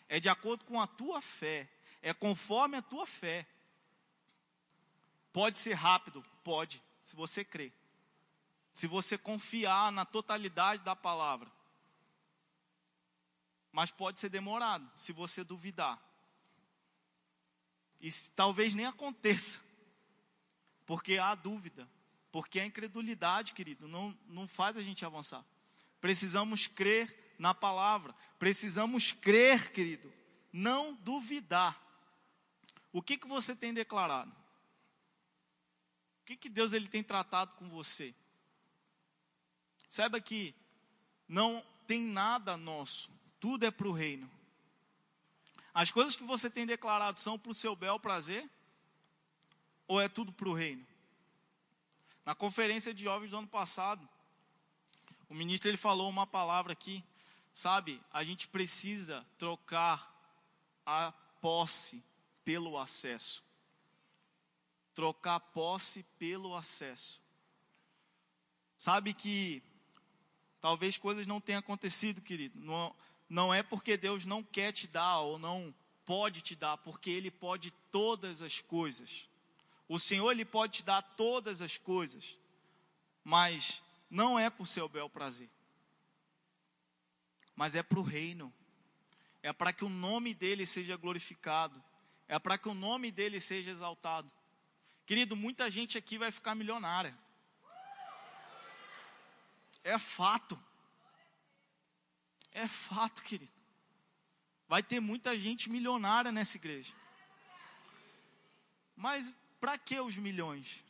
É 0.09 0.19
de 0.19 0.31
acordo 0.31 0.64
com 0.64 0.81
a 0.81 0.87
tua 0.87 1.21
fé. 1.21 1.71
É 2.00 2.14
conforme 2.14 2.79
a 2.79 2.83
tua 2.83 3.07
fé. 3.07 3.47
Pode 5.33 5.59
ser 5.59 5.75
rápido? 5.75 6.25
Pode, 6.43 6.83
se 7.00 7.14
você 7.14 7.45
crê. 7.45 7.71
Se 8.73 8.87
você 8.87 9.19
confiar 9.19 9.93
na 9.93 10.07
totalidade 10.07 10.83
da 10.83 10.97
palavra. 10.97 11.52
Mas 13.71 13.91
pode 13.91 14.19
ser 14.19 14.31
demorado, 14.31 14.91
se 14.97 15.12
você 15.12 15.45
duvidar. 15.45 15.99
E 18.00 18.11
talvez 18.35 18.75
nem 18.75 18.87
aconteça. 18.87 19.61
Porque 20.87 21.19
há 21.19 21.35
dúvida. 21.35 21.88
Porque 22.31 22.59
a 22.59 22.67
incredulidade, 22.67 23.52
querido, 23.52 23.87
não, 23.87 24.19
não 24.26 24.49
faz 24.49 24.79
a 24.79 24.83
gente 24.83 25.05
avançar. 25.05 25.45
Precisamos 26.02 26.66
crer 26.66 27.35
na 27.38 27.54
palavra. 27.54 28.12
Precisamos 28.37 29.12
crer, 29.12 29.71
querido. 29.71 30.12
Não 30.52 30.94
duvidar. 30.94 31.80
O 32.92 33.00
que, 33.00 33.16
que 33.16 33.28
você 33.28 33.54
tem 33.54 33.73
declarado? 33.73 34.32
O 36.21 36.25
que, 36.25 36.37
que 36.37 36.49
Deus 36.49 36.73
ele 36.73 36.88
tem 36.88 37.04
tratado 37.04 37.54
com 37.54 37.68
você? 37.68 38.12
Saiba 39.88 40.21
que 40.21 40.52
não 41.28 41.64
tem 41.87 42.02
nada 42.02 42.56
nosso, 42.56 43.09
tudo 43.38 43.64
é 43.64 43.71
para 43.71 43.87
o 43.87 43.92
reino. 43.92 44.28
As 45.73 45.92
coisas 45.92 46.16
que 46.16 46.25
você 46.25 46.50
tem 46.50 46.66
declarado 46.66 47.21
são 47.21 47.38
para 47.38 47.52
o 47.52 47.54
seu 47.54 47.76
bel 47.76 48.00
prazer? 48.00 48.50
Ou 49.87 50.00
é 50.00 50.09
tudo 50.09 50.32
para 50.32 50.49
o 50.49 50.52
reino? 50.52 50.85
Na 52.25 52.35
conferência 52.35 52.93
de 52.93 53.04
jovens 53.04 53.30
do 53.30 53.38
ano 53.38 53.47
passado, 53.47 54.08
ministro 55.43 55.69
ele 55.69 55.76
falou 55.76 56.09
uma 56.09 56.26
palavra 56.26 56.73
aqui, 56.73 57.02
sabe? 57.52 58.00
A 58.13 58.23
gente 58.23 58.47
precisa 58.47 59.26
trocar 59.37 60.09
a 60.87 61.13
posse 61.41 62.00
pelo 62.45 62.78
acesso. 62.78 63.43
Trocar 64.95 65.41
posse 65.41 66.05
pelo 66.17 66.55
acesso. 66.55 67.21
Sabe 68.78 69.13
que 69.13 69.61
talvez 70.61 70.97
coisas 70.97 71.26
não 71.26 71.41
tenham 71.41 71.59
acontecido, 71.59 72.21
querido. 72.21 72.61
Não, 72.61 72.95
não 73.28 73.52
é 73.52 73.65
porque 73.65 73.97
Deus 73.97 74.25
não 74.25 74.45
quer 74.45 74.71
te 74.71 74.87
dar 74.87 75.19
ou 75.19 75.41
não 75.41 75.75
pode 76.07 76.41
te 76.41 76.55
dar, 76.55 76.76
porque 76.78 77.11
Ele 77.11 77.33
pode 77.33 77.73
todas 77.91 78.43
as 78.43 78.61
coisas. 78.61 79.28
O 79.89 79.99
Senhor 79.99 80.31
Ele 80.31 80.45
pode 80.45 80.75
te 80.78 80.85
dar 80.85 81.02
todas 81.02 81.61
as 81.61 81.76
coisas, 81.76 82.39
mas 83.25 83.83
não 84.12 84.38
é 84.38 84.50
por 84.50 84.66
seu 84.66 84.86
bel 84.90 85.08
prazer, 85.08 85.48
mas 87.56 87.75
é 87.75 87.82
para 87.82 87.98
o 87.98 88.02
reino, 88.02 88.52
é 89.42 89.54
para 89.54 89.72
que 89.72 89.86
o 89.86 89.88
nome 89.88 90.34
dele 90.34 90.66
seja 90.66 90.98
glorificado, 90.98 91.82
é 92.28 92.38
para 92.38 92.58
que 92.58 92.68
o 92.68 92.75
nome 92.75 93.10
dele 93.10 93.40
seja 93.40 93.70
exaltado. 93.70 94.30
Querido, 95.06 95.34
muita 95.34 95.70
gente 95.70 95.96
aqui 95.96 96.18
vai 96.18 96.30
ficar 96.30 96.54
milionária. 96.54 97.18
É 99.82 99.98
fato. 99.98 100.62
É 102.52 102.68
fato, 102.68 103.22
querido. 103.22 103.52
Vai 104.68 104.82
ter 104.82 105.00
muita 105.00 105.38
gente 105.38 105.70
milionária 105.70 106.30
nessa 106.30 106.58
igreja. 106.58 106.94
Mas 108.94 109.38
para 109.58 109.78
que 109.78 109.98
os 109.98 110.18
milhões? 110.18 110.84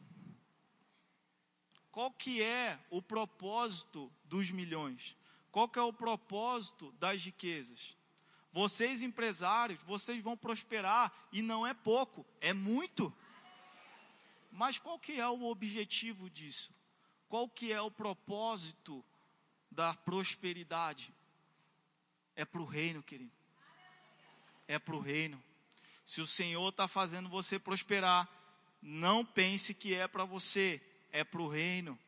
Qual 1.93 2.11
que 2.11 2.43
é 2.43 2.81
o 2.91 3.03
propósito 3.03 4.11
dos 4.25 4.51
milhões? 4.51 5.15
Qual 5.51 5.69
que 5.69 5.79
é 5.79 5.83
o 5.83 5.93
propósito 5.93 6.91
das 6.93 7.23
riquezas? 7.23 7.95
Vocês 8.51 9.03
empresários, 9.03 9.83
vocês 9.85 10.23
vão 10.23 10.37
prosperar 10.37 11.13
e 11.31 11.43
não 11.43 11.67
é 11.67 11.75
pouco, 11.75 12.27
é 12.41 12.55
muito. 12.55 13.15
Mas 14.51 14.79
qual 14.79 14.99
que 14.99 15.21
é 15.21 15.29
o 15.29 15.45
objetivo 15.45 16.31
disso? 16.31 16.73
Qual 17.29 17.49
que 17.49 17.73
é 17.73 17.81
o 17.81 17.91
propósito 17.91 19.05
da 19.71 19.95
prosperidade? 19.95 21.15
É 22.35 22.45
para 22.45 22.61
o 22.61 22.67
reino, 22.67 23.03
querido. 23.03 23.33
É 24.67 24.79
para 24.79 24.97
o 24.97 25.01
reino. 25.01 25.43
Se 26.05 26.23
o 26.23 26.27
Senhor 26.27 26.69
está 26.71 26.89
fazendo 26.89 27.29
você 27.29 27.59
prosperar, 27.59 28.29
não 28.81 29.25
pense 29.25 29.75
que 29.75 29.95
é 29.95 30.09
para 30.09 30.25
você, 30.25 30.81
é 31.13 31.23
para 31.23 31.41
o 31.41 31.49
reino. 31.49 31.99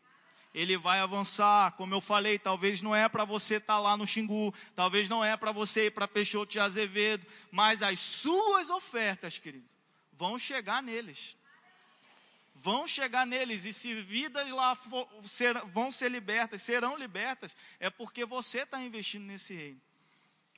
Ele 0.54 0.76
vai 0.76 1.00
avançar, 1.00 1.72
como 1.72 1.94
eu 1.94 2.00
falei, 2.00 2.38
talvez 2.38 2.80
não 2.80 2.94
é 2.94 3.08
para 3.08 3.24
você 3.24 3.56
estar 3.56 3.74
tá 3.74 3.80
lá 3.80 3.96
no 3.96 4.06
Xingu, 4.06 4.54
talvez 4.74 5.08
não 5.08 5.24
é 5.24 5.36
para 5.36 5.52
você 5.52 5.86
ir 5.86 5.90
para 5.90 6.06
Peixoto 6.08 6.52
de 6.52 6.60
Azevedo, 6.60 7.26
mas 7.50 7.82
as 7.82 7.98
suas 7.98 8.70
ofertas, 8.70 9.38
querido, 9.38 9.68
vão 10.12 10.38
chegar 10.38 10.82
neles. 10.82 11.36
Vão 12.54 12.86
chegar 12.86 13.26
neles, 13.26 13.64
e 13.64 13.72
se 13.72 13.94
vidas 13.94 14.48
lá 14.50 14.76
for, 14.76 15.08
ser, 15.26 15.54
vão 15.66 15.90
ser 15.90 16.08
libertas, 16.08 16.62
serão 16.62 16.96
libertas, 16.96 17.56
é 17.80 17.90
porque 17.90 18.24
você 18.24 18.60
está 18.60 18.80
investindo 18.80 19.24
nesse 19.24 19.54
reino. 19.54 19.80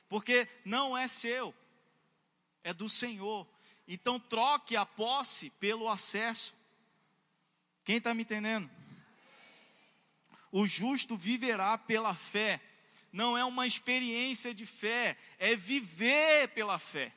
Porque 0.06 0.46
não 0.62 0.96
é 0.96 1.09
seu, 1.09 1.54
é 2.62 2.74
do 2.74 2.88
Senhor. 2.88 3.48
Então 3.88 4.20
troque 4.20 4.76
a 4.76 4.85
posse 4.85 5.50
pelo 5.50 5.88
acesso. 5.88 6.54
Quem 7.87 7.99
está 7.99 8.12
me 8.12 8.22
entendendo? 8.22 8.68
O 10.51 10.66
justo 10.66 11.16
viverá 11.16 11.79
pela 11.79 12.16
fé. 12.16 12.61
Não 13.12 13.38
é 13.38 13.44
uma 13.44 13.64
experiência 13.64 14.53
de 14.53 14.66
fé, 14.66 15.16
é 15.38 15.55
viver 15.55 16.49
pela 16.49 16.81
fé. 16.81 17.14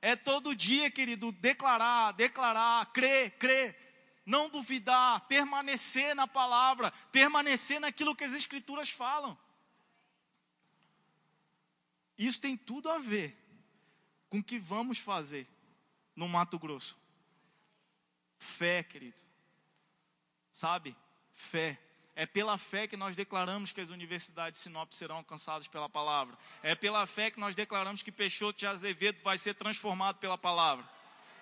É 0.00 0.14
todo 0.14 0.54
dia, 0.54 0.88
querido, 0.88 1.32
declarar, 1.32 2.12
declarar, 2.12 2.86
crer, 2.92 3.32
crer, 3.32 3.76
não 4.24 4.48
duvidar, 4.48 5.26
permanecer 5.26 6.14
na 6.14 6.28
palavra, 6.28 6.92
permanecer 7.10 7.80
naquilo 7.80 8.14
que 8.14 8.22
as 8.22 8.32
Escrituras 8.32 8.90
falam. 8.90 9.36
Isso 12.16 12.40
tem 12.40 12.56
tudo 12.56 12.88
a 12.88 13.00
ver 13.00 13.36
com 14.30 14.38
o 14.38 14.44
que 14.44 14.60
vamos 14.60 14.98
fazer 14.98 15.48
no 16.14 16.28
Mato 16.28 16.56
Grosso. 16.56 16.96
Fé, 18.38 18.84
querido 18.84 19.27
sabe? 20.58 20.96
Fé. 21.34 21.78
É 22.16 22.26
pela 22.26 22.58
fé 22.58 22.88
que 22.88 22.96
nós 22.96 23.14
declaramos 23.14 23.70
que 23.70 23.80
as 23.80 23.90
universidades 23.90 24.58
de 24.58 24.64
Sinop 24.64 24.92
serão 24.92 25.18
alcançadas 25.18 25.68
pela 25.68 25.88
palavra. 25.88 26.36
É 26.64 26.74
pela 26.74 27.06
fé 27.06 27.30
que 27.30 27.38
nós 27.38 27.54
declaramos 27.54 28.02
que 28.02 28.10
Peixoto 28.10 28.58
de 28.58 28.66
Azevedo 28.66 29.20
vai 29.22 29.38
ser 29.38 29.54
transformado 29.54 30.18
pela 30.18 30.36
palavra. 30.36 30.84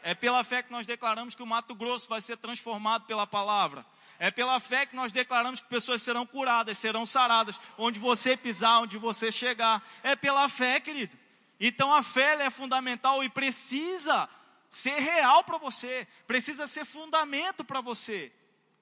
É 0.03 0.15
pela 0.15 0.45
fé 0.45 0.63
que 0.63 0.71
nós 0.71 0.85
declaramos 0.85 1.35
que 1.35 1.43
o 1.43 1.47
Mato 1.47 1.75
Grosso 1.75 2.07
vai 2.11 2.21
ser 2.21 2.37
transformado 2.37 3.07
pela 3.07 3.27
palavra. 3.27 3.87
É 4.19 4.31
pela 4.31 4.61
fé 4.61 4.85
que 4.85 4.95
nós 4.95 5.13
declaramos 5.13 5.61
que 5.61 5.69
pessoas 5.69 6.03
serão 6.03 6.27
curadas, 6.27 6.77
serão 6.77 7.07
saradas, 7.07 7.59
onde 7.79 7.99
você 7.99 8.37
pisar, 8.37 8.83
onde 8.83 8.99
você 8.99 9.33
chegar. 9.33 9.83
É 10.03 10.15
pela 10.15 10.47
fé, 10.47 10.79
querido. 10.79 11.17
Então 11.59 11.93
a 11.93 12.03
fé 12.03 12.35
é 12.45 12.51
fundamental 12.51 13.25
e 13.25 13.31
precisa 13.31 14.29
ser 14.69 14.99
real 14.99 15.43
para 15.43 15.57
você, 15.57 16.07
precisa 16.27 16.67
ser 16.67 16.85
fundamento 16.85 17.65
para 17.65 17.81
você 17.81 18.31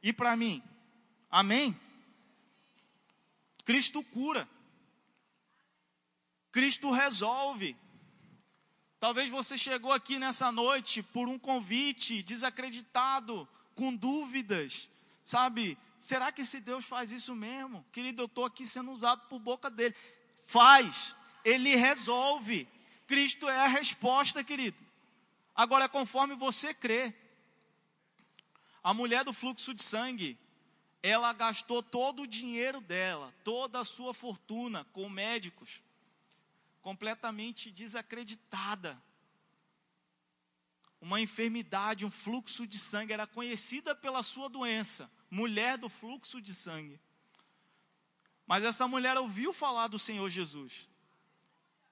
e 0.04 0.12
para 0.12 0.36
mim. 0.36 0.62
Amém? 1.30 1.74
Cristo 3.64 4.02
cura. 4.04 4.46
Cristo 6.52 6.90
resolve. 6.90 7.74
Talvez 9.00 9.30
você 9.30 9.56
chegou 9.56 9.92
aqui 9.92 10.18
nessa 10.18 10.52
noite 10.52 11.02
por 11.02 11.26
um 11.26 11.38
convite, 11.38 12.22
desacreditado, 12.22 13.48
com 13.74 13.96
dúvidas, 13.96 14.88
sabe? 15.24 15.76
Será 15.98 16.30
que 16.30 16.42
esse 16.42 16.60
Deus 16.60 16.84
faz 16.84 17.10
isso 17.10 17.34
mesmo? 17.34 17.84
Querido, 17.90 18.22
eu 18.22 18.26
estou 18.26 18.44
aqui 18.44 18.66
sendo 18.66 18.92
usado 18.92 19.26
por 19.28 19.38
boca 19.38 19.70
dele. 19.70 19.94
Faz, 20.46 21.16
ele 21.42 21.74
resolve. 21.76 22.68
Cristo 23.06 23.48
é 23.48 23.58
a 23.58 23.66
resposta, 23.66 24.44
querido. 24.44 24.76
Agora 25.54 25.86
é 25.86 25.88
conforme 25.88 26.34
você 26.34 26.74
crê. 26.74 27.14
A 28.84 28.92
mulher 28.92 29.24
do 29.24 29.32
fluxo 29.32 29.72
de 29.72 29.82
sangue, 29.82 30.38
ela 31.02 31.32
gastou 31.32 31.82
todo 31.82 32.22
o 32.22 32.26
dinheiro 32.26 32.82
dela, 32.82 33.32
toda 33.42 33.80
a 33.80 33.84
sua 33.84 34.12
fortuna 34.12 34.84
com 34.92 35.08
médicos 35.08 35.82
completamente 36.82 37.70
desacreditada. 37.70 39.02
Uma 41.00 41.18
enfermidade, 41.18 42.04
um 42.04 42.10
fluxo 42.10 42.66
de 42.66 42.78
sangue, 42.78 43.14
era 43.14 43.26
conhecida 43.26 43.94
pela 43.94 44.22
sua 44.22 44.50
doença, 44.50 45.10
mulher 45.30 45.78
do 45.78 45.88
fluxo 45.88 46.38
de 46.38 46.54
sangue. 46.54 47.00
Mas 48.46 48.64
essa 48.64 48.86
mulher 48.86 49.16
ouviu 49.16 49.54
falar 49.54 49.88
do 49.88 49.98
Senhor 49.98 50.28
Jesus. 50.28 50.86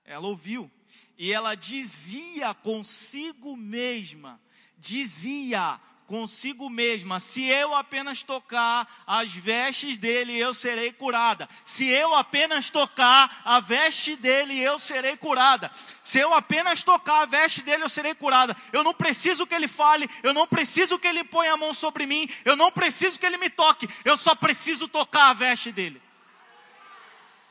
Ela 0.05 0.27
ouviu. 0.27 0.71
E 1.17 1.33
ela 1.33 1.55
dizia 1.55 2.53
consigo 2.53 3.57
mesma, 3.57 4.39
dizia: 4.77 5.81
consigo 6.13 6.69
mesma: 6.69 7.19
se 7.19 7.43
eu 7.47 7.75
apenas 7.75 8.23
tocar 8.23 8.87
as 9.07 9.33
vestes 9.33 9.97
dele, 9.97 10.39
eu 10.39 10.53
serei 10.53 10.93
curada. 10.93 11.49
Se 11.65 11.89
eu 11.89 12.15
apenas 12.15 12.69
tocar 12.69 13.41
a 13.43 13.61
veste 13.61 14.15
dele, 14.17 14.61
eu 14.61 14.79
serei 14.79 15.17
curada. 15.17 15.71
Se 16.03 16.19
eu 16.19 16.35
apenas 16.35 16.83
tocar 16.83 17.23
a 17.23 17.25
veste 17.25 17.63
dele, 17.63 17.85
eu 17.85 17.89
serei 17.89 18.15
curada. 18.15 18.55
Eu 18.75 18.85
não 18.85 18.93
preciso 18.93 19.47
que 19.47 19.55
ele 19.55 19.67
fale, 19.67 20.07
eu 20.23 20.35
não 20.35 20.47
preciso 20.47 20.99
que 20.99 21.09
ele 21.09 21.25
ponha 21.25 21.55
a 21.55 21.57
mão 21.57 21.73
sobre 21.73 22.05
mim, 22.05 22.29
eu 22.45 22.57
não 22.57 22.71
preciso 22.71 23.19
que 23.19 23.25
ele 23.25 23.39
me 23.39 23.49
toque, 23.49 23.89
eu 24.05 24.19
só 24.19 24.35
preciso 24.35 24.89
tocar 24.89 25.31
a 25.31 25.33
veste 25.33 25.73
dele. 25.73 26.12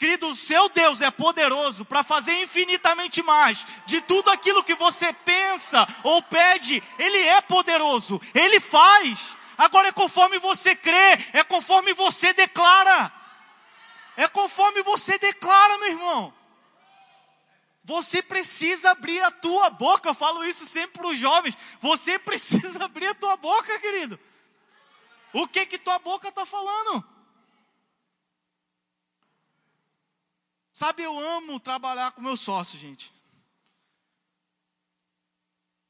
Querido, 0.01 0.31
o 0.31 0.35
seu 0.35 0.67
Deus 0.69 0.99
é 0.99 1.11
poderoso 1.11 1.85
para 1.85 2.01
fazer 2.01 2.33
infinitamente 2.41 3.21
mais 3.21 3.67
de 3.85 4.01
tudo 4.01 4.31
aquilo 4.31 4.63
que 4.63 4.73
você 4.73 5.13
pensa 5.13 5.87
ou 6.01 6.23
pede. 6.23 6.81
Ele 6.97 7.19
é 7.19 7.39
poderoso, 7.39 8.19
ele 8.33 8.59
faz. 8.59 9.37
Agora 9.55 9.89
é 9.89 9.91
conforme 9.91 10.39
você 10.39 10.75
crê, 10.75 11.19
é 11.33 11.43
conforme 11.43 11.93
você 11.93 12.33
declara. 12.33 13.13
É 14.17 14.27
conforme 14.27 14.81
você 14.81 15.19
declara, 15.19 15.77
meu 15.77 15.89
irmão. 15.89 16.33
Você 17.83 18.23
precisa 18.23 18.89
abrir 18.89 19.21
a 19.21 19.29
tua 19.29 19.69
boca. 19.69 20.09
Eu 20.09 20.15
falo 20.15 20.43
isso 20.43 20.65
sempre 20.65 20.99
para 20.99 21.11
os 21.11 21.19
jovens. 21.19 21.55
Você 21.79 22.17
precisa 22.25 22.85
abrir 22.85 23.05
a 23.05 23.13
tua 23.13 23.37
boca, 23.37 23.79
querido. 23.79 24.19
O 25.31 25.47
que 25.47 25.63
que 25.67 25.77
tua 25.77 25.99
boca 25.99 26.29
está 26.29 26.43
falando? 26.43 27.20
Sabe, 30.71 31.03
eu 31.03 31.19
amo 31.19 31.60
trabalhar 31.60 32.12
com 32.12 32.21
meu 32.21 32.38
sócio, 32.38 32.79
gente. 32.79 33.13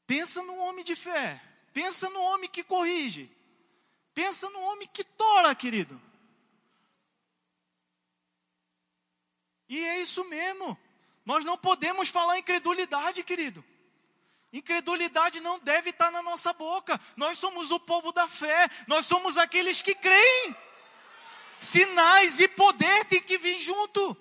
Pensa 0.06 0.42
no 0.42 0.58
homem 0.58 0.84
de 0.84 0.96
fé. 0.96 1.40
Pensa 1.72 2.10
no 2.10 2.20
homem 2.20 2.50
que 2.50 2.64
corrige. 2.64 3.30
Pensa 4.14 4.50
no 4.50 4.60
homem 4.60 4.88
que 4.92 5.04
tora, 5.04 5.54
querido. 5.54 6.00
E 9.68 9.78
é 9.78 10.00
isso 10.00 10.24
mesmo. 10.24 10.76
Nós 11.24 11.44
não 11.44 11.56
podemos 11.56 12.08
falar 12.08 12.38
incredulidade, 12.38 13.22
querido. 13.22 13.64
Incredulidade 14.52 15.40
não 15.40 15.58
deve 15.60 15.90
estar 15.90 16.10
na 16.10 16.22
nossa 16.22 16.52
boca. 16.52 17.00
Nós 17.16 17.38
somos 17.38 17.70
o 17.70 17.80
povo 17.80 18.12
da 18.12 18.28
fé. 18.28 18.68
Nós 18.86 19.06
somos 19.06 19.38
aqueles 19.38 19.80
que 19.80 19.94
creem. 19.94 20.56
Sinais 21.58 22.38
e 22.40 22.48
poder 22.48 23.04
têm 23.06 23.22
que 23.22 23.38
vir 23.38 23.58
junto. 23.60 24.14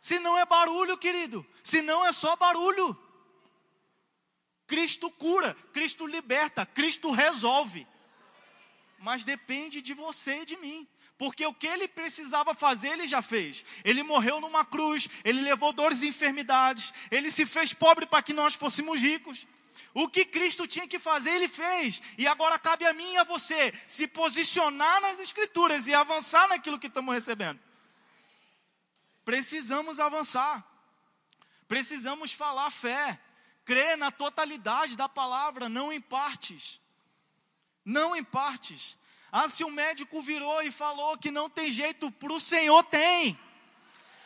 Se 0.00 0.18
não 0.18 0.38
é 0.38 0.46
barulho, 0.46 0.96
querido. 0.96 1.46
Se 1.62 1.82
não 1.82 2.04
é 2.06 2.10
só 2.10 2.34
barulho. 2.34 2.98
Cristo 4.66 5.10
cura, 5.10 5.54
Cristo 5.72 6.06
liberta, 6.06 6.64
Cristo 6.64 7.10
resolve. 7.10 7.86
Mas 8.98 9.24
depende 9.24 9.82
de 9.82 9.92
você 9.92 10.42
e 10.42 10.46
de 10.46 10.56
mim. 10.56 10.88
Porque 11.18 11.44
o 11.44 11.52
que 11.52 11.66
ele 11.66 11.86
precisava 11.86 12.54
fazer, 12.54 12.88
ele 12.92 13.06
já 13.06 13.20
fez. 13.20 13.62
Ele 13.84 14.02
morreu 14.02 14.40
numa 14.40 14.64
cruz, 14.64 15.06
ele 15.22 15.42
levou 15.42 15.70
dores 15.70 16.00
e 16.00 16.08
enfermidades, 16.08 16.94
ele 17.10 17.30
se 17.30 17.44
fez 17.44 17.74
pobre 17.74 18.06
para 18.06 18.22
que 18.22 18.32
nós 18.32 18.54
fôssemos 18.54 19.02
ricos. 19.02 19.46
O 19.92 20.08
que 20.08 20.24
Cristo 20.24 20.66
tinha 20.66 20.86
que 20.86 20.98
fazer, 20.98 21.30
ele 21.34 21.48
fez. 21.48 22.00
E 22.16 22.26
agora 22.26 22.58
cabe 22.58 22.86
a 22.86 22.94
mim 22.94 23.12
e 23.12 23.18
a 23.18 23.24
você 23.24 23.72
se 23.86 24.06
posicionar 24.06 25.00
nas 25.02 25.18
Escrituras 25.18 25.86
e 25.86 25.92
avançar 25.92 26.48
naquilo 26.48 26.78
que 26.78 26.86
estamos 26.86 27.12
recebendo. 27.12 27.60
Precisamos 29.24 30.00
avançar. 30.00 30.64
Precisamos 31.68 32.32
falar 32.32 32.70
fé. 32.70 33.18
Crer 33.64 33.96
na 33.96 34.10
totalidade 34.10 34.96
da 34.96 35.08
palavra, 35.08 35.68
não 35.68 35.92
em 35.92 36.00
partes. 36.00 36.80
Não 37.84 38.16
em 38.16 38.24
partes. 38.24 38.98
Ah, 39.30 39.48
se 39.48 39.62
o 39.62 39.70
médico 39.70 40.20
virou 40.22 40.62
e 40.62 40.72
falou 40.72 41.16
que 41.16 41.30
não 41.30 41.48
tem 41.48 41.70
jeito, 41.70 42.10
para 42.10 42.32
o 42.32 42.40
Senhor 42.40 42.82
tem. 42.84 43.38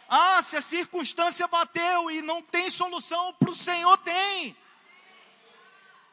Ah, 0.08 0.40
se 0.40 0.56
a 0.56 0.62
circunstância 0.62 1.46
bateu 1.46 2.10
e 2.10 2.22
não 2.22 2.40
tem 2.40 2.70
solução, 2.70 3.34
para 3.34 3.50
o 3.50 3.54
Senhor 3.54 3.96
tem. 3.98 4.56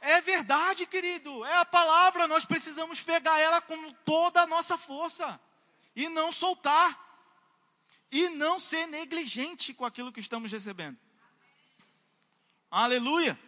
É 0.02 0.20
verdade, 0.20 0.86
querido, 0.88 1.46
é 1.46 1.58
a 1.58 1.66
palavra, 1.66 2.28
nós 2.28 2.44
precisamos 2.44 3.00
pegar 3.00 3.40
ela 3.40 3.62
com 3.62 3.94
toda 4.04 4.42
a 4.42 4.48
nossa 4.48 4.78
força 4.78 5.40
e 5.96 6.10
não 6.10 6.32
soltar 6.32 7.11
e 8.12 8.30
não 8.30 8.60
ser 8.60 8.86
negligente 8.88 9.74
com 9.74 9.86
aquilo 9.86 10.12
que 10.12 10.20
estamos 10.20 10.52
recebendo. 10.52 10.98
Aleluia! 12.70 13.40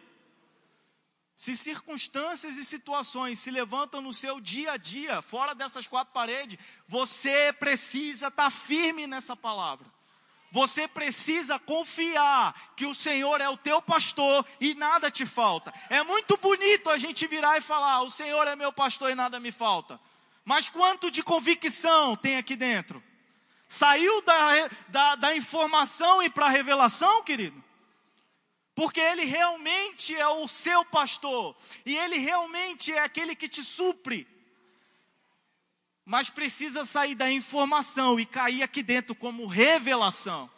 Se 1.36 1.56
circunstâncias 1.56 2.56
e 2.56 2.64
situações 2.64 3.40
se 3.40 3.50
levantam 3.50 4.00
no 4.00 4.12
seu 4.12 4.40
dia 4.40 4.72
a 4.72 4.76
dia, 4.76 5.20
fora 5.20 5.54
dessas 5.54 5.86
quatro 5.86 6.14
paredes, 6.14 6.58
você 6.86 7.52
precisa 7.52 8.28
estar 8.28 8.50
firme 8.50 9.06
nessa 9.06 9.34
palavra. 9.34 9.92
Você 10.52 10.86
precisa 10.86 11.58
confiar 11.58 12.74
que 12.76 12.86
o 12.86 12.94
Senhor 12.94 13.40
é 13.40 13.48
o 13.48 13.56
teu 13.56 13.82
pastor 13.82 14.46
e 14.60 14.72
nada 14.74 15.10
te 15.10 15.26
falta. 15.26 15.74
É 15.90 16.04
muito 16.04 16.36
bonito 16.36 16.88
a 16.90 16.96
gente 16.96 17.26
virar 17.26 17.58
e 17.58 17.60
falar: 17.60 18.02
o 18.02 18.10
Senhor 18.10 18.46
é 18.46 18.54
meu 18.54 18.72
pastor 18.72 19.10
e 19.10 19.16
nada 19.16 19.40
me 19.40 19.50
falta. 19.50 19.98
Mas 20.44 20.68
quanto 20.68 21.10
de 21.10 21.24
convicção 21.24 22.14
tem 22.14 22.36
aqui 22.36 22.54
dentro? 22.54 23.02
Saiu 23.74 24.22
da, 24.22 24.68
da, 24.86 25.14
da 25.16 25.36
informação 25.36 26.22
e 26.22 26.30
para 26.30 26.46
a 26.46 26.48
revelação, 26.48 27.24
querido? 27.24 27.60
Porque 28.72 29.00
ele 29.00 29.24
realmente 29.24 30.14
é 30.14 30.28
o 30.28 30.46
seu 30.46 30.84
pastor, 30.84 31.56
e 31.84 31.96
ele 31.96 32.18
realmente 32.18 32.92
é 32.92 33.00
aquele 33.00 33.34
que 33.34 33.48
te 33.48 33.64
supre. 33.64 34.28
Mas 36.04 36.30
precisa 36.30 36.84
sair 36.84 37.16
da 37.16 37.28
informação 37.28 38.20
e 38.20 38.24
cair 38.24 38.62
aqui 38.62 38.80
dentro 38.80 39.12
como 39.12 39.44
revelação. 39.48 40.48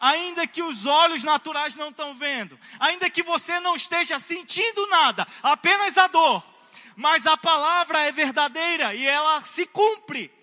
Ainda 0.00 0.44
que 0.44 0.60
os 0.62 0.84
olhos 0.84 1.22
naturais 1.22 1.76
não 1.76 1.90
estão 1.90 2.12
vendo, 2.12 2.58
ainda 2.80 3.08
que 3.08 3.22
você 3.22 3.60
não 3.60 3.76
esteja 3.76 4.18
sentindo 4.18 4.84
nada, 4.88 5.24
apenas 5.44 5.96
a 5.96 6.08
dor, 6.08 6.44
mas 6.96 7.24
a 7.24 7.36
palavra 7.36 8.00
é 8.00 8.10
verdadeira 8.10 8.96
e 8.96 9.06
ela 9.06 9.44
se 9.44 9.64
cumpre. 9.64 10.37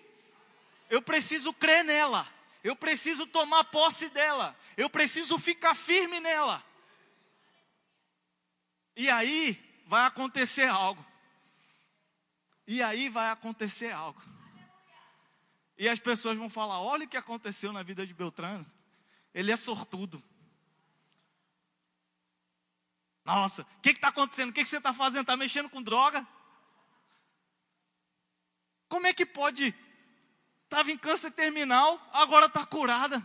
Eu 0.88 1.02
preciso 1.02 1.52
crer 1.52 1.84
nela. 1.84 2.26
Eu 2.62 2.74
preciso 2.74 3.26
tomar 3.26 3.64
posse 3.64 4.08
dela. 4.08 4.56
Eu 4.76 4.90
preciso 4.90 5.38
ficar 5.38 5.74
firme 5.74 6.20
nela. 6.20 6.64
E 8.96 9.10
aí 9.10 9.82
vai 9.86 10.06
acontecer 10.06 10.68
algo. 10.68 11.04
E 12.66 12.82
aí 12.82 13.08
vai 13.08 13.30
acontecer 13.30 13.92
algo. 13.92 14.20
E 15.78 15.88
as 15.88 15.98
pessoas 15.98 16.36
vão 16.36 16.50
falar: 16.50 16.80
olha 16.80 17.04
o 17.04 17.08
que 17.08 17.16
aconteceu 17.16 17.72
na 17.72 17.82
vida 17.82 18.06
de 18.06 18.14
Beltrano. 18.14 18.66
Ele 19.34 19.52
é 19.52 19.56
sortudo. 19.56 20.22
Nossa, 23.24 23.62
o 23.62 23.80
que 23.82 23.90
está 23.90 24.08
acontecendo? 24.08 24.50
O 24.50 24.52
que, 24.52 24.62
que 24.62 24.68
você 24.68 24.78
está 24.78 24.94
fazendo? 24.94 25.22
Está 25.22 25.36
mexendo 25.36 25.68
com 25.68 25.82
droga? 25.82 26.26
Como 28.88 29.06
é 29.06 29.12
que 29.12 29.26
pode 29.26 29.74
estava 30.66 30.90
em 30.90 30.98
câncer 30.98 31.30
terminal, 31.30 32.00
agora 32.12 32.46
está 32.46 32.66
curada. 32.66 33.22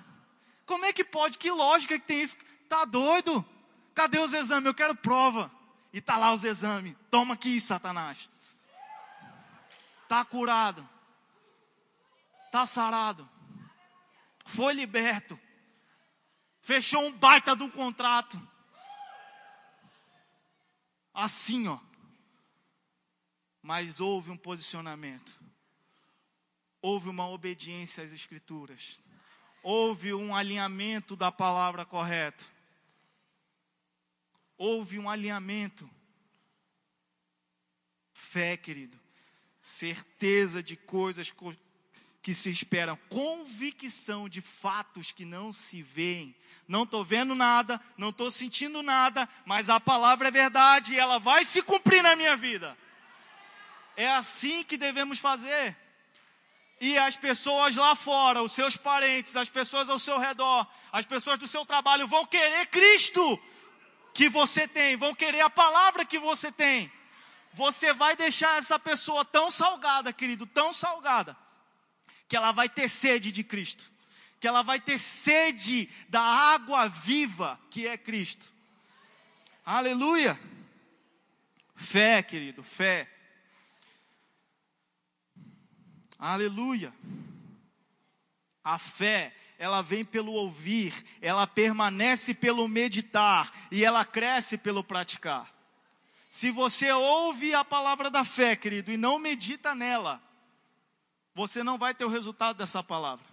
Como 0.66 0.86
é 0.86 0.94
que 0.94 1.04
pode? 1.04 1.38
Que 1.38 1.52
lógica 1.52 2.00
que 2.00 2.06
tem 2.06 2.22
isso? 2.22 2.38
Tá 2.70 2.86
doido? 2.86 3.46
Cadê 3.94 4.20
os 4.20 4.34
exames? 4.34 4.66
Eu 4.66 4.74
quero 4.74 4.96
prova. 4.96 5.52
E 5.92 6.00
tá 6.00 6.18
lá 6.18 6.34
os 6.34 6.44
exames. 6.44 6.96
Toma 7.10 7.34
aqui, 7.34 7.60
Satanás. 7.60 8.30
Tá 10.08 10.24
curado. 10.24 10.88
Tá 12.52 12.66
sarado. 12.66 13.30
Foi 14.46 14.74
liberto. 14.74 15.40
Fechou 16.62 17.06
um 17.06 17.12
baita 17.12 17.54
um 17.54 17.70
contrato. 17.70 18.42
Assim, 21.14 21.68
ó. 21.68 21.80
Mas 23.62 24.00
houve 24.00 24.32
um 24.32 24.38
posicionamento. 24.38 25.41
Houve 26.82 27.10
uma 27.10 27.28
obediência 27.30 28.04
às 28.04 28.12
escrituras. 28.12 29.00
Houve 29.62 30.14
um 30.14 30.36
alinhamento 30.36 31.16
da 31.16 31.32
palavra 31.32 31.86
correto. 31.86 32.50
Houve 34.58 34.98
um 34.98 35.10
alinhamento. 35.10 35.90
Fé, 38.14 38.58
querido. 38.58 39.00
Certeza 39.60 40.64
de 40.64 40.76
coisas 40.76 41.32
que 42.22 42.34
se 42.34 42.50
esperam, 42.50 42.98
convicção 43.10 44.30
de 44.30 44.42
fatos 44.42 45.12
que 45.12 45.26
não 45.26 45.52
se 45.52 45.82
veem. 45.82 46.36
Não 46.68 46.84
estou 46.84 47.04
vendo 47.04 47.36
nada, 47.36 47.82
não 47.98 48.10
estou 48.10 48.30
sentindo 48.30 48.82
nada, 48.84 49.28
mas 49.46 49.70
a 49.70 49.80
palavra 49.80 50.28
é 50.28 50.32
verdade 50.32 50.94
e 50.94 51.00
ela 51.00 51.20
vai 51.20 51.44
se 51.44 51.62
cumprir 51.62 52.02
na 52.02 52.16
minha 52.16 52.38
vida. 52.38 52.78
É 53.96 54.10
assim 54.12 54.64
que 54.64 54.78
devemos 54.78 55.20
fazer. 55.20 55.76
E 56.82 56.98
as 56.98 57.16
pessoas 57.16 57.76
lá 57.76 57.94
fora, 57.94 58.42
os 58.42 58.54
seus 58.54 58.76
parentes, 58.76 59.36
as 59.36 59.48
pessoas 59.48 59.88
ao 59.88 60.00
seu 60.00 60.18
redor, 60.18 60.66
as 60.92 61.06
pessoas 61.06 61.38
do 61.38 61.48
seu 61.48 61.64
trabalho 61.64 62.08
vão 62.08 62.26
querer 62.26 62.66
Cristo 62.66 63.40
que 64.16 64.28
você 64.28 64.68
tem, 64.68 64.98
vão 64.98 65.14
querer 65.14 65.42
a 65.42 65.50
palavra 65.50 66.04
que 66.04 66.18
você 66.18 66.52
tem. 66.52 66.92
Você 67.54 67.94
vai 67.94 68.16
deixar 68.16 68.58
essa 68.58 68.80
pessoa 68.80 69.24
tão 69.24 69.52
salgada, 69.52 70.12
querido, 70.12 70.48
tão 70.48 70.74
salgada, 70.74 71.38
que 72.28 72.36
ela 72.36 72.52
vai 72.52 72.68
ter 72.68 72.90
sede 72.90 73.32
de 73.32 73.44
Cristo, 73.44 73.84
que 74.40 74.48
ela 74.48 74.64
vai 74.64 74.80
ter 74.80 74.98
sede 74.98 75.88
da 76.10 76.24
água 76.24 76.88
viva 76.88 77.60
que 77.70 77.86
é 77.86 77.96
Cristo. 77.96 78.52
Aleluia! 79.64 80.40
Fé, 81.76 82.24
querido, 82.24 82.64
fé. 82.64 83.08
Aleluia! 86.22 86.94
A 88.64 88.78
fé 88.78 89.36
ela 89.58 89.82
vem 89.82 90.06
pelo 90.06 90.32
ouvir, 90.34 90.94
ela 91.20 91.48
permanece 91.48 92.34
pelo 92.34 92.68
meditar 92.68 93.52
e 93.72 93.84
ela 93.84 94.06
cresce 94.06 94.58
pelo 94.58 94.84
praticar. 94.84 95.52
Se 96.30 96.52
você 96.52 96.92
ouve 96.92 97.56
a 97.56 97.66
palavra 97.66 98.10
da 98.10 98.24
fé, 98.24 98.56
querido, 98.56 98.92
e 98.92 98.98
não 98.98 99.20
medita 99.20 99.74
nela, 99.74 100.22
você 101.34 101.64
não 101.64 101.78
vai 101.78 101.94
ter 101.94 102.06
o 102.06 102.10
resultado 102.10 102.58
dessa 102.58 102.84
palavra. 102.84 103.26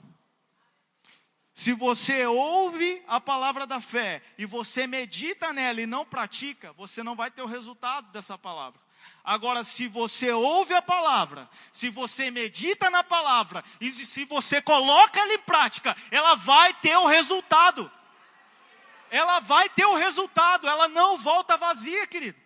Se 1.53 1.73
você 1.73 2.27
ouve 2.27 3.03
a 3.07 3.21
palavra 3.21 3.67
da 3.67 3.81
fé 3.81 4.23
e 4.39 4.47
você 4.47 4.87
medita 4.87 5.53
nela 5.53 5.81
e 5.81 5.87
não 5.87 6.07
pratica, 6.07 6.73
você 6.73 7.03
não 7.03 7.17
vai 7.17 7.31
ter 7.31 7.43
o 7.43 7.47
resultado 7.47 8.11
dessa 8.13 8.39
palavra. 8.39 8.81
Agora, 9.25 9.63
se 9.63 9.87
você 9.87 10.33
ouve 10.33 10.75
a 10.75 10.81
palavra, 10.81 11.49
se 11.71 11.91
você 11.91 12.31
medita 12.31 12.89
na 12.89 13.05
palavra 13.05 13.63
e 13.81 13.91
se 13.93 14.25
você 14.25 14.63
coloca 14.63 15.21
ela 15.21 15.35
em 15.35 15.39
prática, 15.39 15.97
ela 16.11 16.35
vai 16.35 16.73
ter 16.75 16.97
o 16.97 17.07
resultado. 17.07 17.91
Ela 19.11 19.41
vai 19.41 19.69
ter 19.69 19.87
o 19.87 19.97
resultado, 19.97 20.69
ela 20.69 20.89
não 20.89 21.19
volta 21.19 21.57
vazia, 21.57 22.07
querido. 22.07 22.39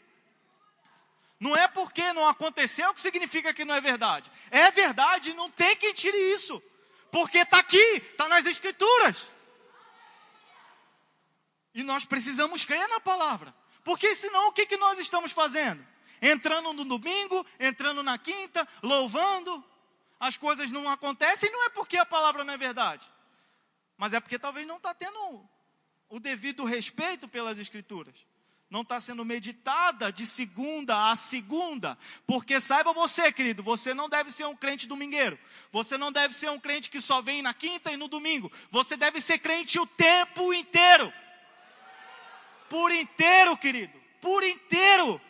Não 1.38 1.56
é 1.56 1.66
porque 1.66 2.12
não 2.12 2.28
aconteceu 2.28 2.94
que 2.94 3.02
significa 3.02 3.52
que 3.52 3.64
não 3.64 3.74
é 3.74 3.80
verdade. 3.80 4.30
É 4.50 4.70
verdade, 4.70 5.34
não 5.34 5.50
tem 5.50 5.76
quem 5.76 5.92
tire 5.92 6.16
isso. 6.32 6.62
Porque 7.10 7.38
está 7.38 7.58
aqui, 7.58 7.76
está 7.76 8.28
nas 8.28 8.46
Escrituras. 8.46 9.26
E 11.74 11.82
nós 11.82 12.04
precisamos 12.04 12.64
crer 12.64 12.88
na 12.88 13.00
palavra. 13.00 13.52
Porque 13.82 14.14
senão 14.14 14.48
o 14.48 14.52
que, 14.52 14.66
que 14.66 14.76
nós 14.76 14.98
estamos 14.98 15.32
fazendo? 15.32 15.84
Entrando 16.22 16.72
no 16.72 16.84
domingo, 16.84 17.44
entrando 17.58 18.00
na 18.02 18.16
quinta, 18.16 18.66
louvando, 18.80 19.62
as 20.20 20.36
coisas 20.36 20.70
não 20.70 20.88
acontecem, 20.88 21.50
não 21.50 21.66
é 21.66 21.70
porque 21.70 21.98
a 21.98 22.06
palavra 22.06 22.44
não 22.44 22.54
é 22.54 22.56
verdade, 22.56 23.04
mas 23.96 24.12
é 24.12 24.20
porque 24.20 24.38
talvez 24.38 24.64
não 24.64 24.76
está 24.76 24.94
tendo 24.94 25.44
o 26.08 26.20
devido 26.20 26.64
respeito 26.64 27.26
pelas 27.26 27.58
Escrituras. 27.58 28.24
Não 28.70 28.80
está 28.80 28.98
sendo 28.98 29.22
meditada 29.22 30.10
de 30.10 30.24
segunda 30.24 31.10
a 31.10 31.16
segunda. 31.16 31.98
Porque 32.26 32.58
saiba 32.58 32.90
você, 32.94 33.30
querido, 33.30 33.62
você 33.62 33.92
não 33.92 34.08
deve 34.08 34.30
ser 34.30 34.46
um 34.46 34.56
crente 34.56 34.88
domingueiro. 34.88 35.38
Você 35.70 35.98
não 35.98 36.10
deve 36.10 36.32
ser 36.32 36.48
um 36.48 36.58
crente 36.58 36.88
que 36.88 36.98
só 36.98 37.20
vem 37.20 37.42
na 37.42 37.52
quinta 37.52 37.92
e 37.92 37.98
no 37.98 38.08
domingo. 38.08 38.50
Você 38.70 38.96
deve 38.96 39.20
ser 39.20 39.40
crente 39.40 39.78
o 39.78 39.86
tempo 39.86 40.54
inteiro. 40.54 41.12
Por 42.70 42.90
inteiro, 42.90 43.54
querido. 43.58 43.92
Por 44.22 44.42
inteiro 44.42 45.20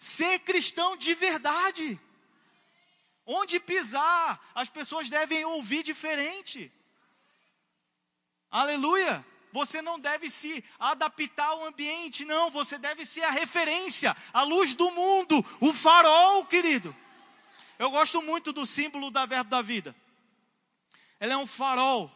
ser 0.00 0.38
cristão 0.40 0.96
de 0.96 1.14
verdade. 1.14 2.00
Onde 3.26 3.60
pisar, 3.60 4.50
as 4.54 4.70
pessoas 4.70 5.10
devem 5.10 5.44
ouvir 5.44 5.84
diferente. 5.84 6.72
Aleluia! 8.50 9.24
Você 9.52 9.82
não 9.82 9.98
deve 9.98 10.30
se 10.30 10.64
adaptar 10.78 11.46
ao 11.46 11.66
ambiente, 11.66 12.24
não. 12.24 12.50
Você 12.50 12.78
deve 12.78 13.04
ser 13.04 13.22
a 13.22 13.30
referência, 13.30 14.16
a 14.32 14.42
luz 14.42 14.74
do 14.74 14.90
mundo, 14.92 15.44
o 15.60 15.72
farol, 15.72 16.46
querido. 16.46 16.96
Eu 17.78 17.90
gosto 17.90 18.22
muito 18.22 18.52
do 18.52 18.66
símbolo 18.66 19.10
da 19.10 19.26
Verbo 19.26 19.50
da 19.50 19.60
Vida. 19.60 19.94
Ela 21.18 21.34
é 21.34 21.36
um 21.36 21.46
farol. 21.46 22.10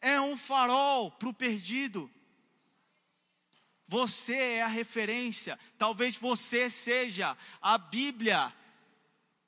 É 0.00 0.20
um 0.20 0.36
farol 0.36 1.10
para 1.10 1.28
o 1.28 1.34
perdido. 1.34 2.10
Você 3.92 4.34
é 4.34 4.62
a 4.62 4.68
referência. 4.68 5.58
Talvez 5.76 6.16
você 6.16 6.70
seja 6.70 7.36
a 7.60 7.76
Bíblia 7.76 8.50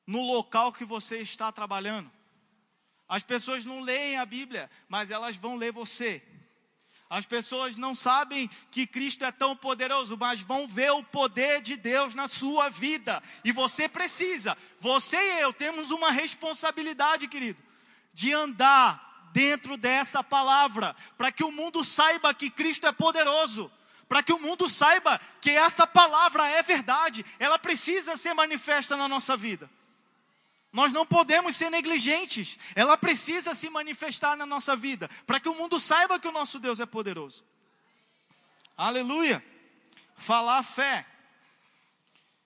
no 0.07 0.21
local 0.21 0.71
que 0.71 0.85
você 0.85 1.17
está 1.17 1.51
trabalhando. 1.51 2.13
As 3.09 3.25
pessoas 3.25 3.65
não 3.65 3.81
leem 3.81 4.19
a 4.19 4.27
Bíblia, 4.27 4.71
mas 4.87 5.11
elas 5.11 5.37
vão 5.37 5.57
ler 5.57 5.73
você. 5.73 6.23
As 7.09 7.25
pessoas 7.25 7.79
não 7.79 7.95
sabem 7.95 8.51
que 8.71 8.87
Cristo 8.87 9.25
é 9.25 9.33
tão 9.33 9.57
poderoso, 9.57 10.15
mas 10.15 10.43
vão 10.43 10.69
ver 10.69 10.91
o 10.91 11.03
poder 11.03 11.63
de 11.63 11.75
Deus 11.75 12.15
na 12.15 12.29
sua 12.29 12.69
vida. 12.69 13.23
E 13.47 13.51
você 13.51 13.89
precisa, 13.89 14.55
você 14.79 15.17
e 15.17 15.41
eu 15.41 15.55
temos 15.55 15.91
uma 15.91 16.11
responsabilidade, 16.11 17.29
querido, 17.29 17.63
de 18.13 18.31
andar 18.35 19.31
dentro 19.33 19.79
dessa 19.79 20.23
palavra, 20.23 20.95
para 21.17 21.33
que 21.33 21.43
o 21.43 21.51
mundo 21.51 21.83
saiba 21.83 22.35
que 22.35 22.51
Cristo 22.51 22.87
é 22.87 22.93
poderoso 22.93 23.73
para 24.09 24.23
que 24.23 24.33
o 24.33 24.39
mundo 24.39 24.69
saiba 24.69 25.21
que 25.41 25.51
essa 25.51 25.87
palavra 25.87 26.49
é 26.49 26.63
verdade, 26.63 27.25
ela 27.39 27.59
precisa 27.59 28.17
ser 28.17 28.35
manifesta 28.35 28.97
na 28.97 29.09
nossa 29.09 29.37
vida. 29.37 29.71
Nós 30.73 30.93
não 30.93 31.07
podemos 31.07 31.55
ser 31.55 31.71
negligentes, 31.71 32.59
ela 32.75 32.97
precisa 32.97 33.55
se 33.55 33.71
manifestar 33.71 34.37
na 34.37 34.45
nossa 34.45 34.75
vida, 34.75 35.09
para 35.25 35.39
que 35.39 35.49
o 35.49 35.55
mundo 35.55 35.79
saiba 35.79 36.19
que 36.19 36.27
o 36.27 36.33
nosso 36.33 36.59
Deus 36.59 36.81
é 36.81 36.87
poderoso. 36.87 37.45
Aleluia! 38.77 39.45
Falar 40.17 40.63
fé. 40.63 41.07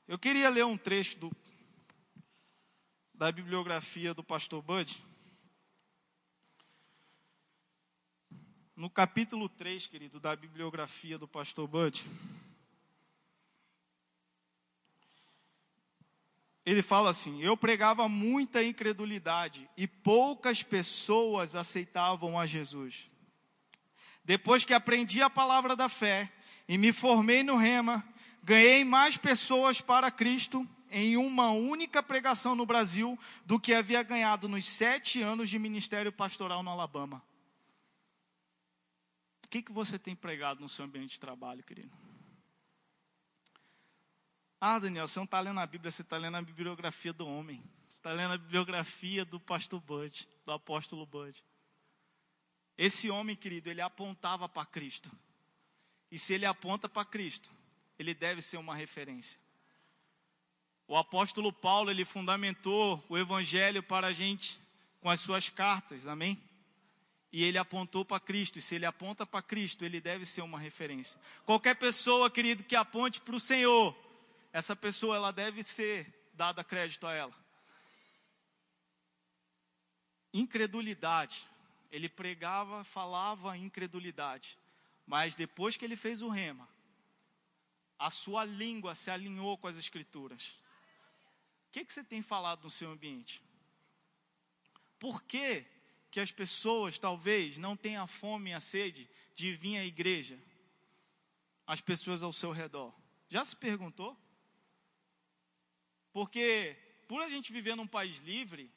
Eu 0.06 0.18
queria 0.18 0.48
ler 0.50 0.64
um 0.64 0.76
trecho 0.76 1.18
do, 1.18 1.32
da 3.14 3.32
bibliografia 3.32 4.12
do 4.12 4.22
pastor 4.22 4.62
Bud. 4.62 5.04
No 8.78 8.88
capítulo 8.88 9.48
3, 9.48 9.88
querido, 9.88 10.20
da 10.20 10.36
bibliografia 10.36 11.18
do 11.18 11.26
pastor 11.26 11.66
Bud, 11.66 12.04
ele 16.64 16.80
fala 16.80 17.10
assim: 17.10 17.42
Eu 17.42 17.56
pregava 17.56 18.08
muita 18.08 18.62
incredulidade 18.62 19.68
e 19.76 19.88
poucas 19.88 20.62
pessoas 20.62 21.56
aceitavam 21.56 22.38
a 22.38 22.46
Jesus. 22.46 23.10
Depois 24.22 24.64
que 24.64 24.72
aprendi 24.72 25.20
a 25.22 25.28
palavra 25.28 25.74
da 25.74 25.88
fé 25.88 26.32
e 26.68 26.78
me 26.78 26.92
formei 26.92 27.42
no 27.42 27.56
Rema, 27.56 28.06
ganhei 28.44 28.84
mais 28.84 29.16
pessoas 29.16 29.80
para 29.80 30.08
Cristo 30.08 30.64
em 30.88 31.16
uma 31.16 31.50
única 31.50 32.00
pregação 32.00 32.54
no 32.54 32.64
Brasil 32.64 33.18
do 33.44 33.58
que 33.58 33.74
havia 33.74 34.04
ganhado 34.04 34.48
nos 34.48 34.66
sete 34.66 35.20
anos 35.20 35.50
de 35.50 35.58
ministério 35.58 36.12
pastoral 36.12 36.62
no 36.62 36.70
Alabama. 36.70 37.20
O 39.48 39.50
que, 39.50 39.62
que 39.62 39.72
você 39.72 39.98
tem 39.98 40.14
pregado 40.14 40.60
no 40.60 40.68
seu 40.68 40.84
ambiente 40.84 41.12
de 41.12 41.20
trabalho, 41.20 41.64
querido? 41.64 41.90
Ah, 44.60 44.78
Daniel, 44.78 45.08
você 45.08 45.18
não 45.18 45.24
está 45.24 45.40
lendo 45.40 45.58
a 45.58 45.64
Bíblia, 45.64 45.90
você 45.90 46.02
está 46.02 46.18
lendo 46.18 46.36
a 46.36 46.42
bibliografia 46.42 47.14
do 47.14 47.26
homem. 47.26 47.64
Você 47.88 47.94
está 47.94 48.12
lendo 48.12 48.34
a 48.34 48.36
bibliografia 48.36 49.24
do 49.24 49.40
pastor 49.40 49.80
Bud, 49.80 50.28
do 50.44 50.52
apóstolo 50.52 51.06
Bud. 51.06 51.42
Esse 52.76 53.08
homem, 53.08 53.34
querido, 53.34 53.70
ele 53.70 53.80
apontava 53.80 54.50
para 54.50 54.66
Cristo. 54.66 55.10
E 56.10 56.18
se 56.18 56.34
ele 56.34 56.44
aponta 56.44 56.86
para 56.86 57.06
Cristo, 57.06 57.50
ele 57.98 58.12
deve 58.12 58.42
ser 58.42 58.58
uma 58.58 58.76
referência. 58.76 59.40
O 60.86 60.94
apóstolo 60.94 61.50
Paulo, 61.54 61.90
ele 61.90 62.04
fundamentou 62.04 63.02
o 63.08 63.16
evangelho 63.16 63.82
para 63.82 64.08
a 64.08 64.12
gente 64.12 64.60
com 65.00 65.08
as 65.08 65.20
suas 65.20 65.48
cartas, 65.48 66.06
amém? 66.06 66.38
E 67.30 67.44
ele 67.44 67.58
apontou 67.58 68.04
para 68.04 68.20
Cristo, 68.20 68.58
e 68.58 68.62
se 68.62 68.74
ele 68.74 68.86
aponta 68.86 69.26
para 69.26 69.42
Cristo, 69.42 69.84
ele 69.84 70.00
deve 70.00 70.24
ser 70.24 70.40
uma 70.42 70.58
referência. 70.58 71.20
Qualquer 71.44 71.74
pessoa, 71.74 72.30
querido, 72.30 72.64
que 72.64 72.74
aponte 72.74 73.20
para 73.20 73.36
o 73.36 73.40
Senhor, 73.40 73.94
essa 74.52 74.74
pessoa 74.74 75.16
ela 75.16 75.30
deve 75.30 75.62
ser 75.62 76.30
dada 76.32 76.64
crédito 76.64 77.06
a 77.06 77.12
ela. 77.12 77.34
Incredulidade. 80.32 81.48
Ele 81.90 82.08
pregava, 82.08 82.84
falava 82.84 83.56
incredulidade. 83.56 84.58
Mas 85.06 85.34
depois 85.34 85.76
que 85.76 85.84
ele 85.84 85.96
fez 85.96 86.22
o 86.22 86.28
rema, 86.28 86.68
a 87.98 88.10
sua 88.10 88.44
língua 88.44 88.94
se 88.94 89.10
alinhou 89.10 89.58
com 89.58 89.66
as 89.66 89.76
escrituras. 89.76 90.56
O 91.68 91.70
que, 91.72 91.84
que 91.84 91.92
você 91.92 92.04
tem 92.04 92.22
falado 92.22 92.64
no 92.64 92.70
seu 92.70 92.90
ambiente? 92.90 93.42
Por 94.98 95.22
que, 95.22 95.66
que 96.10 96.20
as 96.20 96.32
pessoas 96.32 96.98
talvez 96.98 97.58
não 97.58 97.76
tenham 97.76 98.04
a 98.04 98.06
fome 98.06 98.50
e 98.50 98.54
a 98.54 98.60
sede 98.60 99.08
de 99.34 99.52
vir 99.52 99.76
à 99.78 99.84
igreja? 99.84 100.38
As 101.66 101.80
pessoas 101.80 102.22
ao 102.22 102.32
seu 102.32 102.50
redor. 102.50 102.94
Já 103.28 103.44
se 103.44 103.54
perguntou? 103.56 104.16
Porque 106.12 106.76
por 107.06 107.22
a 107.22 107.28
gente 107.28 107.52
viver 107.52 107.74
num 107.74 107.86
país 107.86 108.18
livre, 108.18 108.70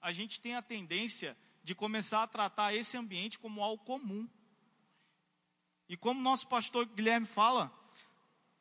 a 0.00 0.10
gente 0.10 0.40
tem 0.40 0.56
a 0.56 0.62
tendência 0.62 1.36
de 1.62 1.74
começar 1.74 2.22
a 2.22 2.26
tratar 2.26 2.74
esse 2.74 2.96
ambiente 2.96 3.38
como 3.38 3.62
algo 3.62 3.84
comum. 3.84 4.28
E 5.88 5.96
como 5.96 6.20
nosso 6.20 6.48
pastor 6.48 6.86
Guilherme 6.86 7.26
fala, 7.26 7.72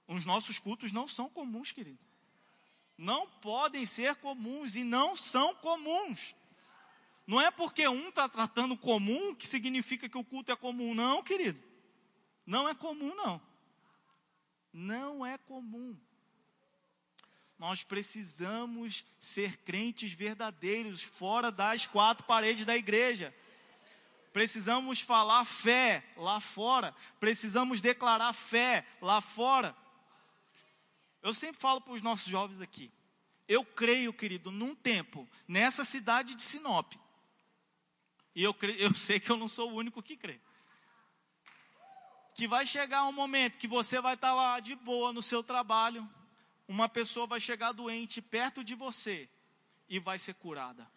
os 0.08 0.26
nossos 0.26 0.60
cultos 0.60 0.92
não 0.92 1.08
são 1.08 1.30
comuns, 1.30 1.72
querido. 1.72 2.00
Não 2.98 3.28
podem 3.28 3.86
ser 3.86 4.16
comuns 4.16 4.76
e 4.76 4.84
não 4.84 5.16
são 5.16 5.56
comuns. 5.56 6.36
Não 7.32 7.39
é 7.39 7.50
porque 7.50 7.88
um 7.88 8.10
está 8.10 8.28
tratando 8.28 8.76
comum 8.76 9.34
que 9.34 9.48
significa 9.48 10.10
que 10.10 10.17
o 10.17 10.24
culto 10.24 10.52
é 10.52 10.56
comum, 10.58 10.94
não, 10.94 11.24
querido. 11.24 11.63
Não 12.46 12.67
é 12.67 12.76
comum, 12.76 13.15
não. 13.15 13.41
Não 14.74 15.26
é 15.26 15.38
comum. 15.38 15.98
Nós 17.58 17.84
precisamos 17.84 19.06
ser 19.17 19.56
crentes 19.60 20.12
verdadeiros 20.12 21.04
fora 21.04 21.50
das 21.50 21.88
quatro 21.88 22.26
paredes 22.26 22.65
da 22.65 22.76
igreja. 22.76 23.34
Precisamos 24.34 25.00
falar 25.00 25.46
fé 25.46 26.04
lá 26.17 26.41
fora. 26.41 26.94
Precisamos 27.17 27.80
declarar 27.80 28.34
fé 28.34 28.86
lá 29.02 29.22
fora. 29.22 29.74
Eu 31.22 31.34
sempre 31.34 31.62
falo 31.62 31.80
para 31.80 31.94
os 31.94 32.02
nossos 32.02 32.28
jovens 32.28 32.60
aqui. 32.60 32.91
Eu 33.48 33.63
creio, 33.63 34.12
querido, 34.12 34.52
num 34.52 34.76
tempo, 34.76 35.26
nessa 35.48 35.86
cidade 35.86 36.36
de 36.36 36.41
Sinop. 36.41 37.00
E 38.36 38.44
eu, 38.44 38.56
eu 38.78 38.94
sei 38.94 39.20
que 39.20 39.30
eu 39.30 39.38
não 39.38 39.48
sou 39.48 39.72
o 39.72 39.76
único 39.76 40.02
que 40.02 40.15
crê. 40.15 40.39
Que 42.34 42.48
vai 42.48 42.65
chegar 42.65 43.04
um 43.04 43.12
momento 43.12 43.58
que 43.58 43.67
você 43.67 44.00
vai 44.00 44.15
estar 44.15 44.34
lá 44.34 44.60
de 44.60 44.76
boa 44.76 45.12
no 45.12 45.22
seu 45.22 45.44
trabalho, 45.44 46.10
uma 46.67 46.88
pessoa 46.88 47.28
vai 47.28 47.39
chegar 47.39 47.74
doente 47.74 48.22
perto 48.22 48.63
de 48.63 48.74
você 48.74 49.30
e 49.89 50.00
vai 50.00 50.17
ser 50.17 50.34
curada. 50.36 50.88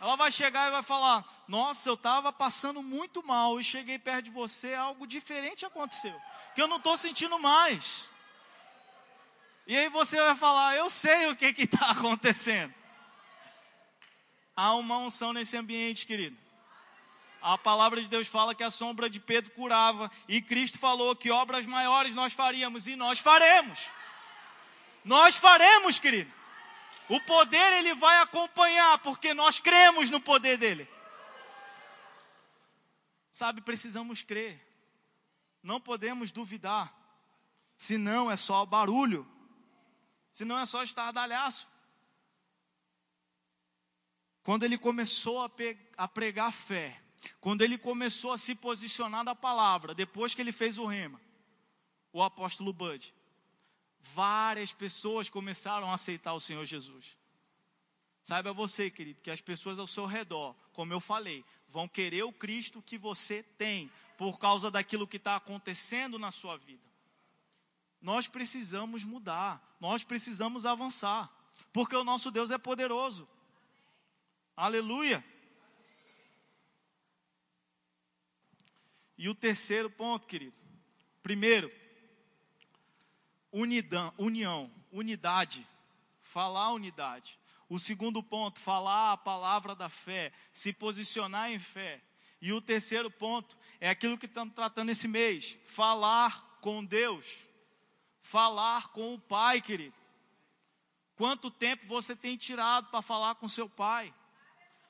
Ela 0.00 0.16
vai 0.16 0.30
chegar 0.30 0.68
e 0.68 0.70
vai 0.72 0.82
falar: 0.82 1.24
Nossa, 1.46 1.88
eu 1.88 1.94
estava 1.94 2.32
passando 2.32 2.82
muito 2.82 3.22
mal 3.22 3.60
e 3.60 3.64
cheguei 3.64 3.98
perto 3.98 4.26
de 4.26 4.30
você, 4.30 4.74
algo 4.74 5.06
diferente 5.06 5.64
aconteceu, 5.64 6.18
que 6.54 6.60
eu 6.60 6.68
não 6.68 6.76
estou 6.78 6.96
sentindo 6.96 7.38
mais. 7.38 8.08
E 9.66 9.76
aí 9.76 9.88
você 9.88 10.16
vai 10.16 10.34
falar: 10.34 10.76
Eu 10.76 10.88
sei 10.88 11.28
o 11.28 11.36
que 11.36 11.46
está 11.46 11.90
acontecendo. 11.92 12.74
Há 14.56 14.74
uma 14.74 14.96
unção 14.96 15.34
nesse 15.34 15.56
ambiente, 15.56 16.06
querido. 16.06 16.36
A 17.42 17.58
palavra 17.58 18.00
de 18.00 18.08
Deus 18.08 18.26
fala 18.26 18.54
que 18.54 18.64
a 18.64 18.70
sombra 18.70 19.10
de 19.10 19.20
Pedro 19.20 19.52
curava, 19.52 20.10
e 20.26 20.40
Cristo 20.40 20.78
falou 20.78 21.14
que 21.14 21.30
obras 21.30 21.66
maiores 21.66 22.14
nós 22.14 22.32
faríamos, 22.32 22.86
e 22.86 22.96
nós 22.96 23.18
faremos. 23.18 23.90
Nós 25.04 25.36
faremos, 25.36 25.98
querido. 25.98 26.32
O 27.08 27.20
poder 27.20 27.74
ele 27.74 27.94
vai 27.94 28.18
acompanhar, 28.20 28.98
porque 28.98 29.34
nós 29.34 29.60
cremos 29.60 30.10
no 30.10 30.20
poder 30.20 30.56
dele. 30.56 30.88
Sabe, 33.30 33.60
precisamos 33.60 34.22
crer. 34.22 34.60
Não 35.62 35.80
podemos 35.80 36.32
duvidar. 36.32 36.92
Senão 37.76 38.30
é 38.30 38.36
só 38.36 38.64
barulho. 38.64 39.28
Senão 40.32 40.58
é 40.58 40.64
só 40.64 40.82
estardalhaço. 40.82 41.68
Quando 44.46 44.62
ele 44.62 44.78
começou 44.78 45.42
a, 45.42 45.50
a 45.96 46.06
pregar 46.06 46.52
fé, 46.52 47.02
quando 47.40 47.62
ele 47.62 47.76
começou 47.76 48.30
a 48.30 48.38
se 48.38 48.54
posicionar 48.54 49.24
na 49.24 49.34
palavra, 49.34 49.92
depois 49.92 50.36
que 50.36 50.40
ele 50.40 50.52
fez 50.52 50.78
o 50.78 50.86
rema, 50.86 51.20
o 52.12 52.22
apóstolo 52.22 52.72
Bud, 52.72 53.12
várias 54.00 54.72
pessoas 54.72 55.28
começaram 55.28 55.90
a 55.90 55.94
aceitar 55.94 56.32
o 56.32 56.38
Senhor 56.38 56.64
Jesus. 56.64 57.18
Saiba 58.22 58.52
você, 58.52 58.88
querido, 58.88 59.20
que 59.20 59.32
as 59.32 59.40
pessoas 59.40 59.80
ao 59.80 59.86
seu 59.88 60.06
redor, 60.06 60.54
como 60.72 60.92
eu 60.92 61.00
falei, 61.00 61.44
vão 61.66 61.88
querer 61.88 62.22
o 62.22 62.32
Cristo 62.32 62.80
que 62.80 62.96
você 62.96 63.42
tem, 63.42 63.90
por 64.16 64.38
causa 64.38 64.70
daquilo 64.70 65.08
que 65.08 65.16
está 65.16 65.34
acontecendo 65.34 66.20
na 66.20 66.30
sua 66.30 66.56
vida. 66.56 66.86
Nós 68.00 68.28
precisamos 68.28 69.02
mudar, 69.02 69.76
nós 69.80 70.04
precisamos 70.04 70.64
avançar, 70.64 71.28
porque 71.72 71.96
o 71.96 72.04
nosso 72.04 72.30
Deus 72.30 72.52
é 72.52 72.58
poderoso. 72.58 73.28
Aleluia. 74.56 75.22
E 79.18 79.28
o 79.28 79.34
terceiro 79.34 79.90
ponto, 79.90 80.26
querido. 80.26 80.56
Primeiro, 81.22 81.70
unidão, 83.52 84.14
união, 84.16 84.70
unidade, 84.90 85.66
falar 86.20 86.72
unidade. 86.72 87.38
O 87.68 87.78
segundo 87.78 88.22
ponto, 88.22 88.58
falar 88.58 89.12
a 89.12 89.16
palavra 89.16 89.74
da 89.74 89.88
fé, 89.88 90.32
se 90.52 90.72
posicionar 90.72 91.50
em 91.50 91.58
fé. 91.58 92.02
E 92.40 92.52
o 92.52 92.60
terceiro 92.60 93.10
ponto 93.10 93.58
é 93.80 93.90
aquilo 93.90 94.16
que 94.16 94.26
estamos 94.26 94.54
tratando 94.54 94.90
esse 94.90 95.08
mês: 95.08 95.58
falar 95.66 96.58
com 96.60 96.84
Deus, 96.84 97.46
falar 98.22 98.88
com 98.88 99.14
o 99.14 99.20
Pai, 99.20 99.60
querido. 99.60 99.94
Quanto 101.14 101.50
tempo 101.50 101.86
você 101.86 102.14
tem 102.14 102.36
tirado 102.36 102.88
para 102.90 103.02
falar 103.02 103.34
com 103.34 103.48
seu 103.48 103.68
Pai? 103.68 104.14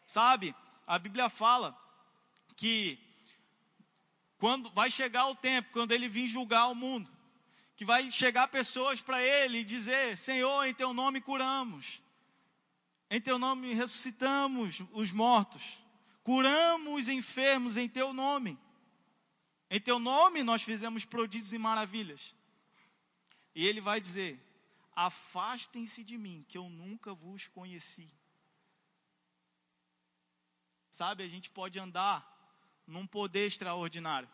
Sabe, 0.07 0.55
a 0.87 1.01
Bíblia 1.01 1.29
fala 1.29 1.77
que 2.57 2.97
quando 4.39 4.71
vai 4.71 4.89
chegar 4.89 5.27
o 5.27 5.35
tempo, 5.35 5.73
quando 5.73 5.91
ele 5.91 6.09
vir 6.09 6.29
julgar 6.29 6.69
o 6.69 6.75
mundo, 6.77 7.11
que 7.75 7.85
vai 7.85 8.09
chegar 8.09 8.47
pessoas 8.47 9.03
para 9.03 9.21
ele 9.21 9.59
e 9.59 9.65
dizer: 9.65 10.17
Senhor, 10.17 10.65
em 10.65 10.73
teu 10.73 10.95
nome 10.95 11.21
curamos, 11.21 12.01
em 13.11 13.21
teu 13.21 13.37
nome 13.37 13.75
ressuscitamos 13.75 14.81
os 14.93 15.11
mortos, 15.11 15.83
curamos 16.23 17.03
os 17.03 17.09
enfermos 17.09 17.77
em 17.77 17.89
teu 17.89 18.13
nome, 18.13 18.57
em 19.69 19.81
teu 19.81 19.99
nome 19.99 20.45
nós 20.45 20.63
fizemos 20.63 21.05
prodígios 21.05 21.53
e 21.53 21.59
maravilhas. 21.59 22.33
E 23.57 23.67
ele 23.67 23.81
vai 23.81 24.01
dizer: 24.01 24.41
Afastem-se 24.95 26.05
de 26.05 26.17
mim, 26.17 26.47
que 26.49 26.57
eu 26.57 26.69
nunca 26.69 27.13
vos 27.13 27.49
conheci. 27.49 28.09
Sabe, 30.97 31.23
a 31.23 31.29
gente 31.29 31.51
pode 31.51 31.79
andar 31.79 32.25
num 32.87 33.07
poder 33.07 33.45
extraordinário, 33.45 34.27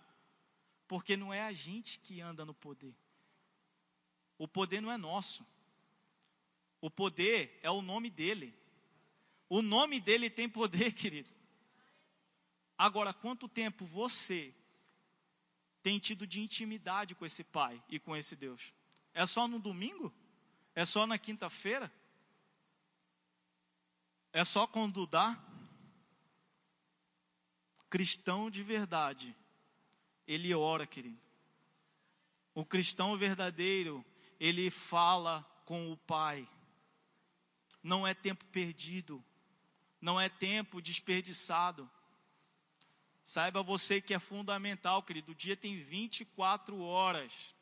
porque 0.87 1.17
não 1.17 1.35
é 1.35 1.43
a 1.43 1.53
gente 1.53 1.99
que 1.99 2.21
anda 2.21 2.45
no 2.45 2.55
poder, 2.55 2.95
o 4.39 4.47
poder 4.47 4.81
não 4.81 4.93
é 4.93 4.97
nosso. 4.97 5.45
O 6.81 6.89
poder 6.89 7.59
é 7.63 7.71
o 7.71 7.83
nome 7.83 8.09
dele. 8.09 8.55
O 9.49 9.61
nome 9.61 10.01
dele 10.01 10.31
tem 10.31 10.49
poder, 10.49 10.93
querido. 10.95 11.29
Agora, 12.79 13.13
quanto 13.13 13.49
tempo 13.49 13.85
você 13.85 14.55
tem 15.83 15.99
tido 15.99 16.29
de 16.29 16.41
intimidade 16.41 17.17
com 17.17 17.27
esse 17.27 17.43
Pai 17.43 17.83
e 17.89 17.99
com 17.99 18.17
esse 18.17 18.37
Deus? 18.37 18.73
É 19.13 19.27
só 19.27 19.49
no 19.49 19.59
domingo? 19.59 20.15
É 20.77 20.85
só 20.85 21.09
na 21.09 21.19
quinta-feira? 21.19 21.93
É 24.33 24.45
só 24.45 24.65
quando 24.65 25.09
dá? 25.09 25.52
Cristão 27.93 28.51
de 28.51 28.63
verdade, 28.63 29.37
ele 30.27 30.55
ora, 30.55 30.87
querido. 30.87 31.21
O 32.55 32.65
cristão 32.65 33.19
verdadeiro, 33.19 34.03
ele 34.41 34.71
fala 34.71 35.43
com 35.67 35.93
o 35.93 35.97
Pai. 35.99 36.49
Não 37.83 38.07
é 38.07 38.15
tempo 38.15 38.47
perdido, 38.47 39.23
não 40.01 40.19
é 40.19 40.31
tempo 40.31 40.81
desperdiçado. 40.81 41.87
Saiba 43.23 43.63
você 43.63 44.01
que 44.01 44.15
é 44.15 44.19
fundamental, 44.19 45.03
querido. 45.03 45.33
O 45.33 45.35
dia 45.35 45.55
tem 45.55 45.85
24 45.85 46.81
horas. 46.81 47.55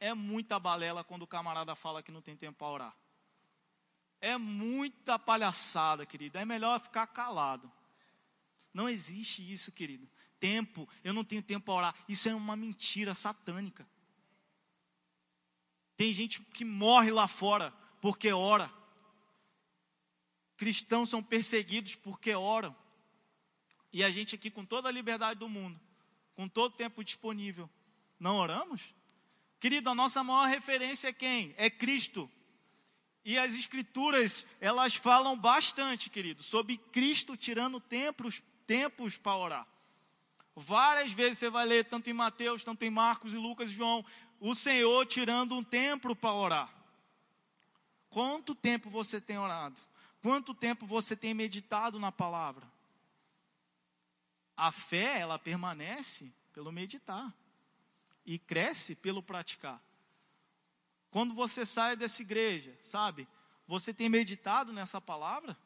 é 0.00 0.14
muita 0.14 0.58
balela 0.58 1.04
quando 1.04 1.24
o 1.24 1.26
camarada 1.26 1.74
fala 1.74 2.02
que 2.02 2.10
não 2.10 2.22
tem 2.22 2.34
tempo 2.34 2.56
para 2.56 2.68
orar. 2.68 2.96
É 4.18 4.38
muita 4.38 5.18
palhaçada, 5.18 6.06
querido. 6.06 6.38
É 6.38 6.44
melhor 6.46 6.80
ficar 6.80 7.06
calado. 7.06 7.70
Não 8.74 8.88
existe 8.88 9.40
isso, 9.40 9.70
querido. 9.70 10.06
Tempo, 10.40 10.88
eu 11.04 11.14
não 11.14 11.24
tenho 11.24 11.42
tempo 11.42 11.66
para 11.66 11.74
orar. 11.74 11.94
Isso 12.08 12.28
é 12.28 12.34
uma 12.34 12.56
mentira 12.56 13.14
satânica. 13.14 13.88
Tem 15.96 16.12
gente 16.12 16.40
que 16.42 16.64
morre 16.64 17.12
lá 17.12 17.28
fora 17.28 17.72
porque 18.00 18.32
ora. 18.32 18.70
Cristãos 20.56 21.08
são 21.08 21.22
perseguidos 21.22 21.94
porque 21.94 22.34
oram. 22.34 22.76
E 23.92 24.02
a 24.02 24.10
gente 24.10 24.34
aqui 24.34 24.50
com 24.50 24.64
toda 24.64 24.88
a 24.88 24.92
liberdade 24.92 25.38
do 25.38 25.48
mundo, 25.48 25.80
com 26.34 26.48
todo 26.48 26.72
o 26.72 26.76
tempo 26.76 27.04
disponível, 27.04 27.70
não 28.18 28.36
oramos? 28.36 28.92
Querido, 29.60 29.88
a 29.88 29.94
nossa 29.94 30.24
maior 30.24 30.48
referência 30.48 31.08
é 31.08 31.12
quem? 31.12 31.54
É 31.56 31.70
Cristo. 31.70 32.28
E 33.24 33.38
as 33.38 33.54
escrituras, 33.54 34.46
elas 34.60 34.96
falam 34.96 35.38
bastante, 35.38 36.10
querido, 36.10 36.42
sobre 36.42 36.76
Cristo 36.76 37.36
tirando 37.36 37.80
tempos, 37.80 38.42
tempos 38.66 39.16
para 39.16 39.36
orar. 39.36 39.66
Várias 40.56 41.12
vezes 41.12 41.38
você 41.38 41.50
vai 41.50 41.66
ler, 41.66 41.84
tanto 41.84 42.08
em 42.08 42.12
Mateus, 42.12 42.62
tanto 42.62 42.84
em 42.84 42.90
Marcos 42.90 43.34
e 43.34 43.38
Lucas 43.38 43.70
e 43.70 43.74
João, 43.74 44.04
o 44.38 44.54
Senhor 44.54 45.04
tirando 45.06 45.56
um 45.56 45.64
tempo 45.64 46.14
para 46.14 46.32
orar. 46.32 46.74
Quanto 48.08 48.54
tempo 48.54 48.88
você 48.88 49.20
tem 49.20 49.38
orado? 49.38 49.80
Quanto 50.22 50.54
tempo 50.54 50.86
você 50.86 51.16
tem 51.16 51.34
meditado 51.34 51.98
na 51.98 52.12
palavra? 52.12 52.66
A 54.56 54.70
fé, 54.70 55.18
ela 55.18 55.38
permanece 55.38 56.32
pelo 56.52 56.70
meditar 56.70 57.34
e 58.24 58.38
cresce 58.38 58.94
pelo 58.94 59.22
praticar. 59.22 59.82
Quando 61.10 61.34
você 61.34 61.66
sai 61.66 61.96
dessa 61.96 62.22
igreja, 62.22 62.78
sabe? 62.82 63.26
Você 63.66 63.92
tem 63.92 64.08
meditado 64.08 64.72
nessa 64.72 65.00
palavra? 65.00 65.56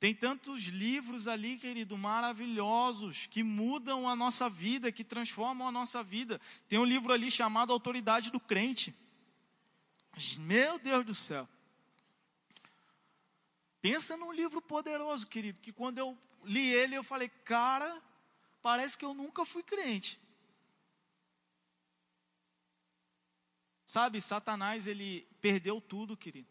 Tem 0.00 0.14
tantos 0.14 0.62
livros 0.64 1.28
ali, 1.28 1.58
querido, 1.58 1.98
maravilhosos, 1.98 3.26
que 3.26 3.42
mudam 3.42 4.08
a 4.08 4.16
nossa 4.16 4.48
vida, 4.48 4.90
que 4.90 5.04
transformam 5.04 5.68
a 5.68 5.70
nossa 5.70 6.02
vida. 6.02 6.40
Tem 6.66 6.78
um 6.78 6.86
livro 6.86 7.12
ali 7.12 7.30
chamado 7.30 7.70
Autoridade 7.70 8.30
do 8.30 8.40
Crente. 8.40 8.94
Meu 10.38 10.78
Deus 10.78 11.04
do 11.04 11.14
céu. 11.14 11.46
Pensa 13.82 14.16
num 14.16 14.32
livro 14.32 14.62
poderoso, 14.62 15.26
querido, 15.26 15.60
que 15.60 15.70
quando 15.70 15.98
eu 15.98 16.16
li 16.44 16.66
ele, 16.72 16.94
eu 16.94 17.04
falei, 17.04 17.28
cara, 17.28 18.02
parece 18.62 18.96
que 18.96 19.04
eu 19.04 19.12
nunca 19.12 19.44
fui 19.44 19.62
crente. 19.62 20.18
Sabe, 23.84 24.18
Satanás, 24.22 24.86
ele 24.86 25.28
perdeu 25.42 25.78
tudo, 25.78 26.16
querido. 26.16 26.48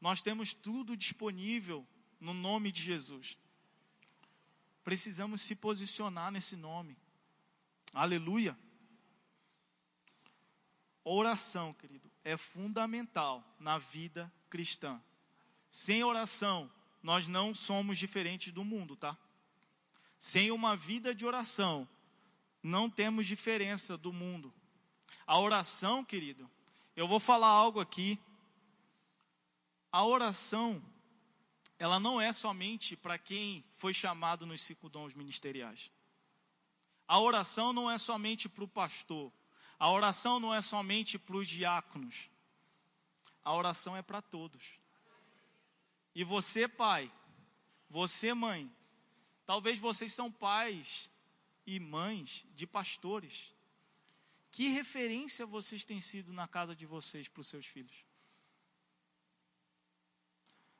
Nós 0.00 0.22
temos 0.22 0.54
tudo 0.54 0.96
disponível 0.96 1.86
no 2.20 2.32
nome 2.32 2.70
de 2.70 2.82
Jesus. 2.82 3.38
Precisamos 4.84 5.42
se 5.42 5.54
posicionar 5.54 6.30
nesse 6.30 6.56
nome. 6.56 6.96
Aleluia. 7.92 8.58
Oração, 11.04 11.72
querido, 11.72 12.10
é 12.22 12.36
fundamental 12.36 13.44
na 13.58 13.78
vida 13.78 14.32
cristã. 14.50 15.00
Sem 15.70 16.04
oração, 16.04 16.70
nós 17.02 17.26
não 17.26 17.54
somos 17.54 17.98
diferentes 17.98 18.52
do 18.52 18.64
mundo, 18.64 18.96
tá? 18.96 19.16
Sem 20.18 20.50
uma 20.50 20.76
vida 20.76 21.14
de 21.14 21.24
oração, 21.24 21.88
não 22.62 22.90
temos 22.90 23.26
diferença 23.26 23.96
do 23.96 24.12
mundo. 24.12 24.52
A 25.26 25.38
oração, 25.38 26.04
querido, 26.04 26.50
eu 26.96 27.06
vou 27.06 27.20
falar 27.20 27.48
algo 27.48 27.80
aqui. 27.80 28.18
A 29.98 30.04
oração, 30.04 30.80
ela 31.76 31.98
não 31.98 32.20
é 32.20 32.32
somente 32.32 32.96
para 32.96 33.18
quem 33.18 33.64
foi 33.74 33.92
chamado 33.92 34.46
nos 34.46 34.60
cinco 34.60 34.88
dons 34.88 35.12
ministeriais. 35.12 35.90
A 37.08 37.18
oração 37.18 37.72
não 37.72 37.90
é 37.90 37.98
somente 37.98 38.48
para 38.48 38.62
o 38.62 38.68
pastor. 38.68 39.32
A 39.76 39.90
oração 39.90 40.38
não 40.38 40.54
é 40.54 40.60
somente 40.60 41.18
para 41.18 41.36
os 41.36 41.48
diáconos. 41.48 42.30
A 43.42 43.52
oração 43.52 43.96
é 43.96 44.00
para 44.00 44.22
todos. 44.22 44.78
E 46.14 46.22
você, 46.22 46.68
pai, 46.68 47.10
você, 47.90 48.32
mãe, 48.32 48.70
talvez 49.44 49.80
vocês 49.80 50.12
são 50.12 50.30
pais 50.30 51.10
e 51.66 51.80
mães 51.80 52.46
de 52.54 52.68
pastores. 52.68 53.52
Que 54.52 54.68
referência 54.68 55.44
vocês 55.44 55.84
têm 55.84 56.00
sido 56.00 56.32
na 56.32 56.46
casa 56.46 56.76
de 56.76 56.86
vocês 56.86 57.26
para 57.26 57.40
os 57.40 57.48
seus 57.48 57.66
filhos? 57.66 58.06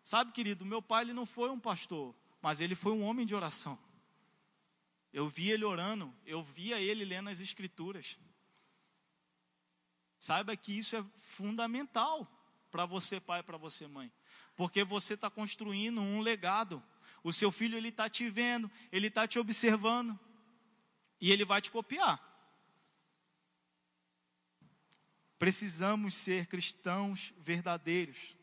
Sabe, 0.08 0.32
querido, 0.32 0.64
meu 0.64 0.80
pai 0.80 1.04
ele 1.04 1.12
não 1.12 1.26
foi 1.26 1.50
um 1.50 1.60
pastor, 1.60 2.14
mas 2.40 2.62
ele 2.62 2.74
foi 2.74 2.92
um 2.92 3.02
homem 3.02 3.26
de 3.26 3.34
oração. 3.34 3.78
Eu 5.12 5.28
via 5.28 5.52
ele 5.52 5.66
orando, 5.66 6.10
eu 6.24 6.42
via 6.42 6.80
ele 6.80 7.04
lendo 7.04 7.28
as 7.28 7.40
escrituras. 7.40 8.18
Saiba 10.18 10.56
que 10.56 10.78
isso 10.78 10.96
é 10.96 11.04
fundamental 11.18 12.26
para 12.70 12.86
você, 12.86 13.20
pai, 13.20 13.42
para 13.42 13.58
você, 13.58 13.86
mãe, 13.86 14.10
porque 14.56 14.82
você 14.82 15.12
está 15.12 15.28
construindo 15.28 16.00
um 16.00 16.22
legado. 16.22 16.82
O 17.22 17.30
seu 17.30 17.52
filho 17.52 17.76
ele 17.76 17.90
está 17.90 18.08
te 18.08 18.30
vendo, 18.30 18.70
ele 18.90 19.08
está 19.08 19.28
te 19.28 19.38
observando 19.38 20.18
e 21.20 21.30
ele 21.30 21.44
vai 21.44 21.60
te 21.60 21.70
copiar. 21.70 22.18
Precisamos 25.38 26.14
ser 26.14 26.46
cristãos 26.46 27.34
verdadeiros. 27.36 28.37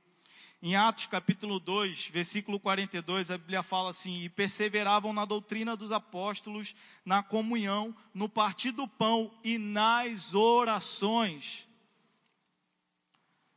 Em 0.67 0.75
Atos 0.75 1.05
capítulo 1.05 1.59
2, 1.59 2.07
versículo 2.07 2.59
42, 2.59 3.29
a 3.29 3.37
Bíblia 3.37 3.61
fala 3.61 3.91
assim: 3.91 4.23
E 4.23 4.29
perseveravam 4.29 5.13
na 5.13 5.23
doutrina 5.23 5.77
dos 5.77 5.91
apóstolos, 5.91 6.75
na 7.05 7.21
comunhão, 7.21 7.95
no 8.15 8.27
partir 8.27 8.71
do 8.71 8.87
pão 8.87 9.31
e 9.43 9.59
nas 9.59 10.33
orações. 10.33 11.67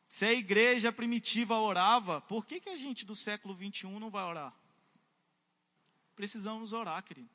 Se 0.06 0.26
a 0.26 0.34
igreja 0.34 0.92
primitiva 0.92 1.56
orava, 1.58 2.20
por 2.20 2.44
que, 2.44 2.60
que 2.60 2.68
a 2.68 2.76
gente 2.76 3.06
do 3.06 3.16
século 3.16 3.54
21 3.54 3.98
não 3.98 4.10
vai 4.10 4.24
orar? 4.26 4.54
Precisamos 6.14 6.74
orar, 6.74 7.02
querido. 7.02 7.30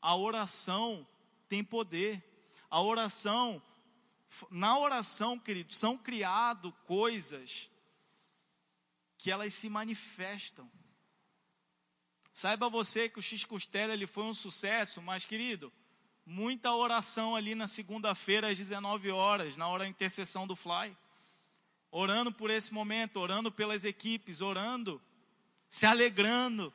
A 0.00 0.16
oração 0.16 1.06
tem 1.46 1.62
poder. 1.62 2.24
A 2.70 2.80
oração 2.80 3.60
na 4.50 4.78
oração, 4.78 5.38
querido, 5.38 5.74
são 5.74 5.98
criado 5.98 6.72
coisas 6.86 7.70
que 9.18 9.30
elas 9.30 9.52
se 9.52 9.68
manifestam. 9.68 10.70
Saiba 12.32 12.70
você 12.70 13.08
que 13.08 13.18
o 13.18 13.22
X 13.22 13.44
Costela 13.44 13.92
ele 13.92 14.06
foi 14.06 14.24
um 14.24 14.32
sucesso, 14.32 15.02
mas 15.02 15.26
querido, 15.26 15.70
muita 16.24 16.72
oração 16.72 17.36
ali 17.36 17.54
na 17.54 17.66
segunda-feira 17.66 18.48
às 18.48 18.56
19 18.56 19.10
horas, 19.10 19.56
na 19.56 19.68
hora 19.68 19.84
da 19.84 19.90
intercessão 19.90 20.46
do 20.46 20.56
Fly. 20.56 20.96
Orando 21.90 22.30
por 22.32 22.48
esse 22.48 22.72
momento, 22.72 23.18
orando 23.18 23.50
pelas 23.50 23.84
equipes, 23.84 24.40
orando, 24.40 25.02
se 25.68 25.84
alegrando, 25.84 26.72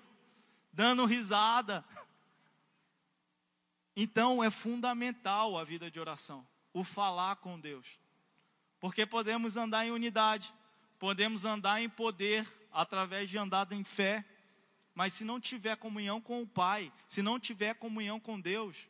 dando 0.72 1.06
risada. 1.06 1.84
Então 3.96 4.44
é 4.44 4.52
fundamental 4.52 5.58
a 5.58 5.64
vida 5.64 5.89
de 5.89 6.00
oração 6.00 6.46
o 6.74 6.84
falar 6.84 7.36
com 7.38 7.60
Deus. 7.60 8.00
Porque 8.80 9.06
podemos 9.06 9.56
andar 9.56 9.86
em 9.86 9.91
unidade, 9.91 10.54
podemos 11.04 11.43
andar 11.43 11.82
em 11.82 11.89
poder 11.89 12.47
através 12.72 13.30
de 13.30 13.38
andar 13.38 13.70
em 13.74 13.84
fé, 13.84 14.24
mas 14.95 15.12
se 15.12 15.26
não 15.26 15.38
tiver 15.38 15.76
comunhão 15.76 16.22
com 16.22 16.41
o 16.41 16.47
Pai, 16.47 16.93
se 17.10 17.22
não 17.22 17.38
tiver 17.38 17.76
comunhão 17.76 18.22
com 18.22 18.39
Deus, 18.39 18.88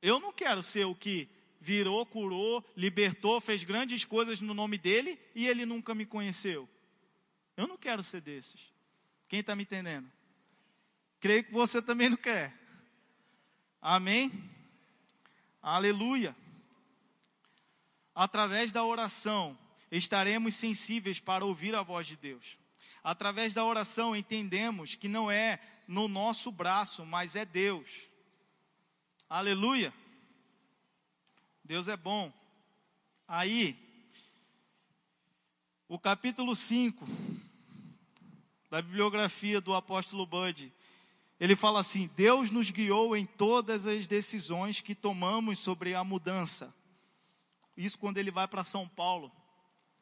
eu 0.00 0.20
não 0.20 0.32
quero 0.32 0.62
ser 0.62 0.84
o 0.84 0.94
que 0.94 1.28
virou, 1.60 2.06
curou, 2.06 2.64
libertou, 2.76 3.40
fez 3.40 3.64
grandes 3.64 4.04
coisas 4.04 4.40
no 4.40 4.54
nome 4.54 4.78
dele 4.78 5.20
e 5.34 5.48
ele 5.48 5.66
nunca 5.66 5.96
me 5.96 6.06
conheceu. 6.06 6.68
Eu 7.56 7.66
não 7.66 7.76
quero 7.76 8.04
ser 8.04 8.20
desses. 8.20 8.72
Quem 9.26 9.40
está 9.40 9.56
me 9.56 9.64
entendendo? 9.64 10.08
Creio 11.18 11.42
que 11.42 11.52
você 11.52 11.82
também 11.82 12.08
não 12.08 12.16
quer. 12.16 12.56
Amém? 13.82 14.30
Aleluia. 15.60 16.36
Através 18.14 18.70
da 18.70 18.84
oração, 18.84 19.58
estaremos 19.96 20.54
sensíveis 20.54 21.20
para 21.20 21.44
ouvir 21.44 21.74
a 21.74 21.82
voz 21.82 22.06
de 22.06 22.16
Deus. 22.16 22.58
Através 23.02 23.54
da 23.54 23.64
oração, 23.64 24.16
entendemos 24.16 24.94
que 24.94 25.08
não 25.08 25.30
é 25.30 25.60
no 25.86 26.08
nosso 26.08 26.50
braço, 26.50 27.04
mas 27.04 27.36
é 27.36 27.44
Deus. 27.44 28.08
Aleluia. 29.28 29.92
Deus 31.62 31.86
é 31.88 31.96
bom. 31.96 32.32
Aí, 33.28 33.78
o 35.88 35.98
capítulo 35.98 36.56
5 36.56 37.06
da 38.70 38.82
bibliografia 38.82 39.60
do 39.60 39.74
apóstolo 39.74 40.26
Bud 40.26 40.72
Ele 41.38 41.54
fala 41.54 41.80
assim: 41.80 42.10
Deus 42.16 42.50
nos 42.50 42.70
guiou 42.70 43.16
em 43.16 43.26
todas 43.26 43.86
as 43.86 44.06
decisões 44.06 44.80
que 44.80 44.94
tomamos 44.94 45.58
sobre 45.58 45.94
a 45.94 46.02
mudança. 46.02 46.74
Isso 47.76 47.98
quando 47.98 48.18
ele 48.18 48.30
vai 48.30 48.48
para 48.48 48.64
São 48.64 48.88
Paulo. 48.88 49.30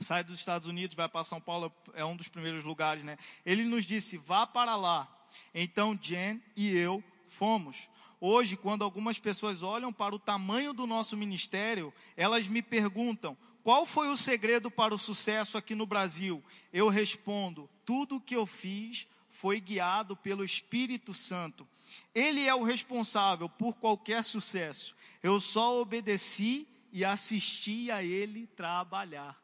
Sai 0.00 0.24
dos 0.24 0.38
Estados 0.38 0.66
Unidos, 0.66 0.96
vai 0.96 1.08
para 1.08 1.22
São 1.22 1.40
Paulo, 1.40 1.72
é 1.94 2.04
um 2.04 2.16
dos 2.16 2.28
primeiros 2.28 2.64
lugares, 2.64 3.04
né? 3.04 3.16
Ele 3.46 3.64
nos 3.64 3.84
disse: 3.84 4.16
vá 4.16 4.46
para 4.46 4.74
lá. 4.76 5.08
Então 5.54 5.98
Jen 6.00 6.42
e 6.56 6.74
eu 6.76 7.02
fomos. 7.28 7.88
Hoje, 8.20 8.56
quando 8.56 8.84
algumas 8.84 9.18
pessoas 9.18 9.62
olham 9.62 9.92
para 9.92 10.14
o 10.14 10.18
tamanho 10.18 10.72
do 10.72 10.86
nosso 10.86 11.16
ministério, 11.16 11.92
elas 12.16 12.46
me 12.46 12.62
perguntam: 12.62 13.36
qual 13.62 13.86
foi 13.86 14.08
o 14.08 14.16
segredo 14.16 14.70
para 14.70 14.94
o 14.94 14.98
sucesso 14.98 15.56
aqui 15.56 15.74
no 15.74 15.86
Brasil? 15.86 16.42
Eu 16.72 16.88
respondo: 16.88 17.68
tudo 17.84 18.16
o 18.16 18.20
que 18.20 18.36
eu 18.36 18.46
fiz 18.46 19.08
foi 19.28 19.60
guiado 19.60 20.16
pelo 20.16 20.44
Espírito 20.44 21.12
Santo. 21.12 21.66
Ele 22.14 22.46
é 22.46 22.54
o 22.54 22.62
responsável 22.62 23.48
por 23.48 23.74
qualquer 23.76 24.22
sucesso. 24.22 24.94
Eu 25.22 25.40
só 25.40 25.80
obedeci 25.80 26.68
e 26.92 27.04
assisti 27.04 27.90
a 27.90 28.04
ele 28.04 28.46
trabalhar. 28.48 29.41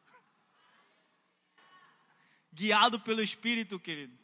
Guiado 2.51 2.99
pelo 2.99 3.21
Espírito, 3.21 3.79
querido. 3.79 4.17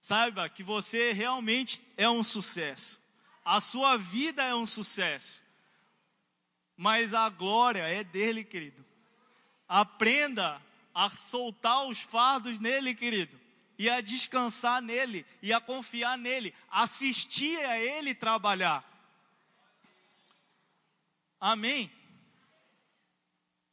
Saiba 0.00 0.48
que 0.48 0.62
você 0.62 1.12
realmente 1.12 1.82
é 1.96 2.08
um 2.08 2.22
sucesso. 2.22 3.02
A 3.44 3.60
sua 3.60 3.96
vida 3.96 4.42
é 4.42 4.54
um 4.54 4.66
sucesso. 4.66 5.42
Mas 6.76 7.14
a 7.14 7.28
glória 7.28 7.82
é 7.82 8.04
dele, 8.04 8.44
querido. 8.44 8.84
Aprenda 9.66 10.60
a 10.94 11.08
soltar 11.08 11.86
os 11.86 12.00
fardos 12.00 12.58
nele, 12.58 12.94
querido. 12.94 13.40
E 13.78 13.88
a 13.88 14.00
descansar 14.00 14.82
nele. 14.82 15.24
E 15.42 15.52
a 15.52 15.60
confiar 15.60 16.18
nele. 16.18 16.54
Assistir 16.70 17.58
a 17.64 17.78
ele 17.78 18.14
trabalhar. 18.14 18.84
Amém? 21.40 21.90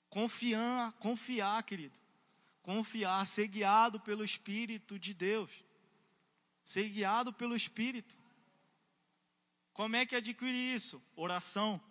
Confiar, 0.09 0.91
confiar, 0.93 1.61
querido. 1.63 2.00
Confiar, 2.61 3.25
ser 3.25 3.47
guiado 3.47 3.99
pelo 3.99 4.23
Espírito 4.23 4.99
de 4.99 5.13
Deus. 5.13 5.51
Ser 6.63 6.87
guiado 6.89 7.33
pelo 7.33 7.55
Espírito. 7.55 8.15
Como 9.73 9.95
é 9.95 10.05
que 10.05 10.15
adquire 10.15 10.73
isso? 10.73 11.01
Oração. 11.15 11.81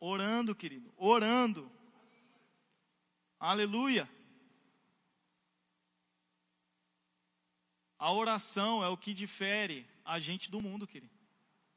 Orando, 0.00 0.54
querido. 0.54 0.92
Orando. 0.96 1.70
Aleluia. 3.38 4.08
A 7.98 8.12
oração 8.12 8.84
é 8.84 8.88
o 8.88 8.96
que 8.96 9.14
difere 9.14 9.86
a 10.04 10.18
gente 10.18 10.50
do 10.50 10.60
mundo, 10.60 10.86
querido. 10.86 11.14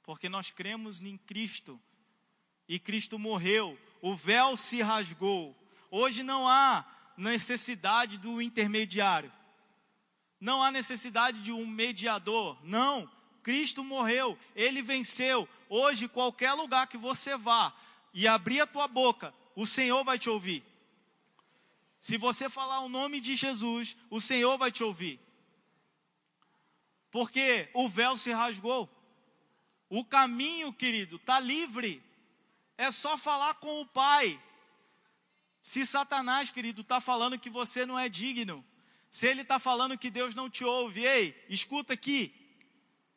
Porque 0.04 0.30
nós 0.30 0.52
cremos 0.52 1.02
em 1.02 1.18
Cristo. 1.18 1.80
E 2.68 2.80
Cristo 2.80 3.18
morreu. 3.18 3.78
O 4.02 4.16
véu 4.16 4.56
se 4.56 4.82
rasgou. 4.82 5.56
Hoje 5.90 6.24
não 6.24 6.48
há 6.48 6.86
necessidade 7.20 8.18
do 8.18 8.42
intermediário. 8.42 9.32
Não 10.40 10.64
há 10.64 10.72
necessidade 10.72 11.42
de 11.42 11.52
um 11.52 11.68
mediador. 11.68 12.58
Não. 12.64 13.10
Cristo 13.44 13.84
morreu. 13.84 14.38
Ele 14.56 14.82
venceu. 14.82 15.48
Hoje, 15.68 16.08
qualquer 16.08 16.54
lugar 16.54 16.88
que 16.88 16.98
você 16.98 17.36
vá, 17.36 17.74
e 18.14 18.28
abrir 18.28 18.62
a 18.62 18.68
tua 18.68 18.88
boca, 18.88 19.34
o 19.56 19.66
Senhor 19.66 20.04
vai 20.04 20.18
te 20.18 20.30
ouvir. 20.30 20.64
Se 22.00 22.18
você 22.18 22.50
falar 22.50 22.80
o 22.80 22.90
nome 22.90 23.20
de 23.20 23.36
Jesus, 23.36 23.98
o 24.10 24.22
Senhor 24.22 24.58
vai 24.58 24.72
te 24.72 24.84
ouvir. 24.84 25.20
Porque 27.12 27.70
o 27.74 27.90
véu 27.90 28.16
se 28.16 28.32
rasgou. 28.32 28.90
O 29.90 30.06
caminho, 30.06 30.72
querido, 30.72 31.18
está 31.18 31.40
livre. 31.40 32.02
É 32.78 32.90
só 32.92 33.18
falar 33.18 33.56
com 33.56 33.82
o 33.82 33.86
Pai. 33.86 34.42
Se 35.70 35.86
Satanás, 35.86 36.50
querido, 36.50 36.82
está 36.82 37.00
falando 37.00 37.38
que 37.38 37.48
você 37.48 37.86
não 37.86 38.00
é 38.00 38.10
digno, 38.10 38.66
se 39.12 39.28
ele 39.28 39.44
está 39.44 39.60
falando 39.60 40.00
que 40.00 40.10
Deus 40.10 40.34
não 40.34 40.50
te 40.50 40.66
ouve, 40.66 41.06
ei, 41.06 41.46
escuta 41.48 41.94
aqui. 41.94 42.34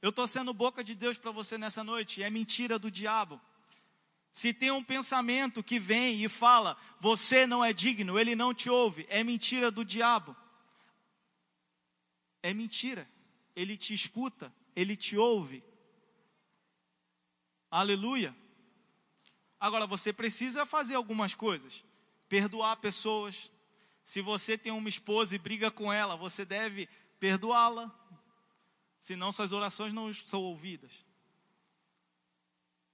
Eu 0.02 0.10
estou 0.10 0.26
sendo 0.26 0.52
boca 0.52 0.84
de 0.84 0.94
Deus 0.94 1.16
para 1.16 1.30
você 1.30 1.56
nessa 1.56 1.82
noite, 1.82 2.22
é 2.22 2.28
mentira 2.28 2.78
do 2.78 2.90
diabo. 2.90 3.40
Se 4.30 4.52
tem 4.52 4.70
um 4.70 4.84
pensamento 4.84 5.62
que 5.62 5.80
vem 5.80 6.22
e 6.22 6.28
fala, 6.28 6.76
você 7.00 7.46
não 7.46 7.64
é 7.64 7.72
digno, 7.72 8.18
ele 8.18 8.36
não 8.36 8.52
te 8.52 8.68
ouve, 8.68 9.06
é 9.08 9.24
mentira 9.24 9.70
do 9.70 9.82
diabo. 9.82 10.36
É 12.42 12.52
mentira. 12.52 13.08
Ele 13.56 13.78
te 13.78 13.94
escuta, 13.94 14.52
ele 14.76 14.94
te 14.94 15.16
ouve. 15.16 15.64
Aleluia. 17.70 18.36
Agora 19.58 19.86
você 19.86 20.12
precisa 20.12 20.66
fazer 20.66 20.96
algumas 20.96 21.34
coisas. 21.34 21.82
Perdoar 22.32 22.76
pessoas. 22.76 23.52
Se 24.02 24.22
você 24.22 24.56
tem 24.56 24.72
uma 24.72 24.88
esposa 24.88 25.36
e 25.36 25.38
briga 25.38 25.70
com 25.70 25.92
ela, 25.92 26.16
você 26.16 26.46
deve 26.46 26.88
perdoá-la. 27.20 27.94
Senão 28.98 29.30
suas 29.32 29.52
orações 29.52 29.92
não 29.92 30.10
são 30.14 30.40
ouvidas. 30.40 31.04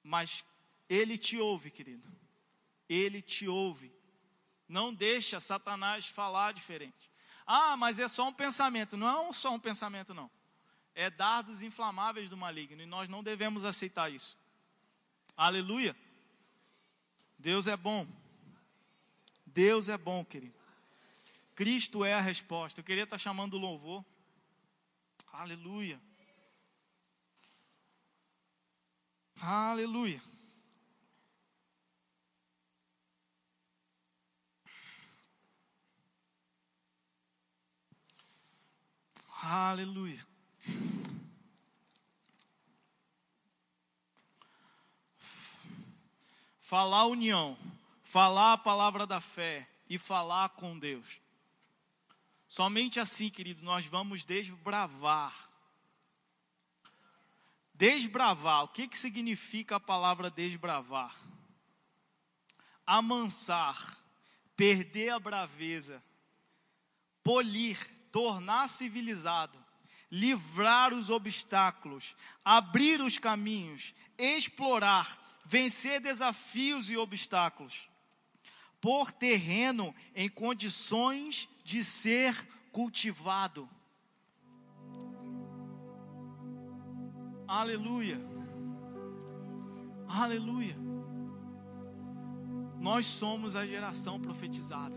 Mas 0.02 0.44
ele 0.88 1.16
te 1.16 1.38
ouve, 1.38 1.70
querido. 1.70 2.08
Ele 2.88 3.22
te 3.22 3.46
ouve. 3.46 3.92
Não 4.68 4.92
deixa 4.92 5.38
Satanás 5.38 6.08
falar 6.08 6.52
diferente. 6.52 7.08
Ah, 7.46 7.76
mas 7.76 8.00
é 8.00 8.08
só 8.08 8.26
um 8.26 8.34
pensamento. 8.34 8.96
Não 8.96 9.28
é 9.28 9.32
só 9.32 9.54
um 9.54 9.60
pensamento, 9.60 10.12
não. 10.12 10.28
É 10.96 11.08
dardos 11.08 11.62
inflamáveis 11.62 12.28
do 12.28 12.36
maligno. 12.36 12.82
E 12.82 12.86
nós 12.86 13.08
não 13.08 13.22
devemos 13.22 13.64
aceitar 13.64 14.10
isso. 14.10 14.36
Aleluia. 15.36 15.96
Deus 17.38 17.68
é 17.68 17.76
bom. 17.76 18.04
Deus 19.58 19.88
é 19.88 19.98
bom, 19.98 20.24
querido. 20.24 20.54
Cristo 21.56 22.04
é 22.04 22.14
a 22.14 22.20
resposta. 22.20 22.78
Eu 22.78 22.84
queria 22.84 23.02
estar 23.02 23.18
chamando 23.18 23.54
o 23.54 23.58
louvor. 23.58 24.04
Aleluia. 25.32 26.00
Aleluia. 29.40 30.22
Aleluia. 39.42 40.24
Falar 46.60 47.06
união, 47.06 47.58
falar 48.08 48.54
a 48.54 48.58
palavra 48.58 49.06
da 49.06 49.20
fé 49.20 49.68
e 49.86 49.98
falar 49.98 50.48
com 50.50 50.78
Deus. 50.78 51.20
Somente 52.46 52.98
assim, 52.98 53.28
querido, 53.28 53.62
nós 53.62 53.84
vamos 53.84 54.24
desbravar. 54.24 55.36
Desbravar, 57.74 58.64
o 58.64 58.68
que, 58.68 58.88
que 58.88 58.98
significa 58.98 59.76
a 59.76 59.80
palavra 59.80 60.30
desbravar? 60.30 61.14
Amansar, 62.86 63.98
perder 64.56 65.10
a 65.10 65.20
braveza, 65.20 66.02
polir, 67.22 67.78
tornar 68.10 68.68
civilizado, 68.68 69.62
livrar 70.10 70.94
os 70.94 71.10
obstáculos, 71.10 72.16
abrir 72.42 73.02
os 73.02 73.18
caminhos, 73.18 73.94
explorar, 74.16 75.22
vencer 75.44 76.00
desafios 76.00 76.90
e 76.90 76.96
obstáculos, 76.96 77.87
por 78.80 79.12
terreno 79.12 79.94
em 80.14 80.28
condições 80.28 81.48
de 81.64 81.84
ser 81.84 82.34
cultivado. 82.70 83.68
Aleluia. 87.46 88.20
Aleluia. 90.08 90.76
Nós 92.78 93.06
somos 93.06 93.56
a 93.56 93.66
geração 93.66 94.20
profetizada. 94.20 94.96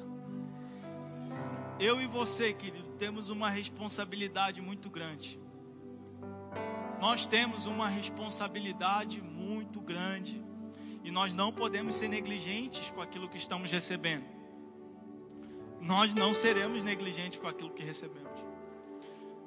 Eu 1.79 1.99
e 1.99 2.05
você, 2.05 2.53
querido, 2.53 2.91
temos 2.91 3.29
uma 3.29 3.49
responsabilidade 3.49 4.61
muito 4.61 4.89
grande. 4.89 5.39
Nós 6.99 7.25
temos 7.25 7.65
uma 7.65 7.89
responsabilidade 7.89 9.21
muito 9.21 9.81
grande. 9.81 10.43
E 11.03 11.11
nós 11.11 11.33
não 11.33 11.51
podemos 11.51 11.95
ser 11.95 12.07
negligentes 12.07 12.91
com 12.91 13.01
aquilo 13.01 13.27
que 13.27 13.37
estamos 13.37 13.71
recebendo. 13.71 14.25
Nós 15.79 16.13
não 16.13 16.33
seremos 16.33 16.83
negligentes 16.83 17.39
com 17.39 17.47
aquilo 17.47 17.71
que 17.71 17.83
recebemos. 17.83 18.29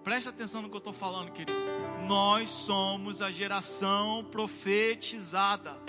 Presta 0.02 0.30
atenção 0.30 0.62
no 0.62 0.68
que 0.68 0.74
eu 0.74 0.78
estou 0.78 0.92
falando, 0.92 1.30
querido. 1.30 1.56
Nós 2.06 2.50
somos 2.50 3.22
a 3.22 3.30
geração 3.30 4.24
profetizada. 4.24 5.80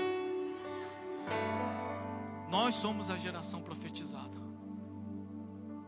Nós 2.49 2.75
somos 2.75 3.09
a 3.09 3.17
geração 3.17 3.61
profetizada. 3.61 4.37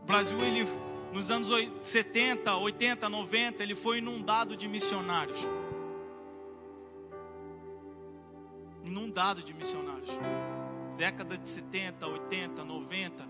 Brasil 0.04 0.38
ele 0.40 0.66
nos 1.12 1.30
anos 1.30 1.48
70, 1.82 2.54
80, 2.54 3.08
90, 3.08 3.62
ele 3.62 3.74
foi 3.74 3.98
inundado 3.98 4.56
de 4.56 4.68
missionários. 4.68 5.38
Inundado 8.88 9.42
de 9.42 9.52
missionários. 9.52 10.08
Década 10.96 11.36
de 11.36 11.46
70, 11.46 12.06
80, 12.06 12.64
90, 12.64 13.28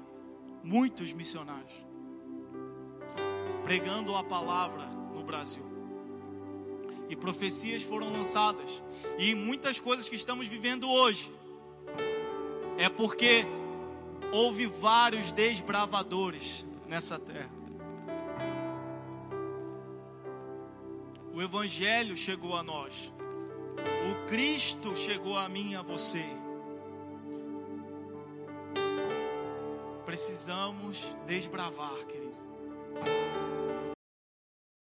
muitos 0.62 1.12
missionários. 1.12 1.72
Pregando 3.64 4.14
a 4.14 4.22
palavra 4.22 4.86
no 5.12 5.24
Brasil. 5.24 5.64
E 7.09 7.16
profecias 7.16 7.82
foram 7.82 8.12
lançadas. 8.12 8.84
E 9.18 9.34
muitas 9.34 9.80
coisas 9.80 10.09
que 10.09 10.14
estamos 10.14 10.46
vivendo 10.46 10.88
hoje 10.88 11.34
é 12.76 12.88
porque 12.88 13.44
houve 14.32 14.64
vários 14.66 15.32
desbravadores 15.32 16.64
nessa 16.86 17.18
terra. 17.18 17.50
O 21.34 21.42
Evangelho 21.42 22.16
chegou 22.16 22.54
a 22.54 22.62
nós. 22.62 23.12
Cristo 24.29 24.95
chegou 24.95 25.39
a 25.39 25.49
mim 25.49 25.72
e 25.72 25.76
a 25.76 25.81
você. 25.81 26.22
Precisamos 30.05 31.16
desbravar, 31.26 31.97
querido. 32.07 32.37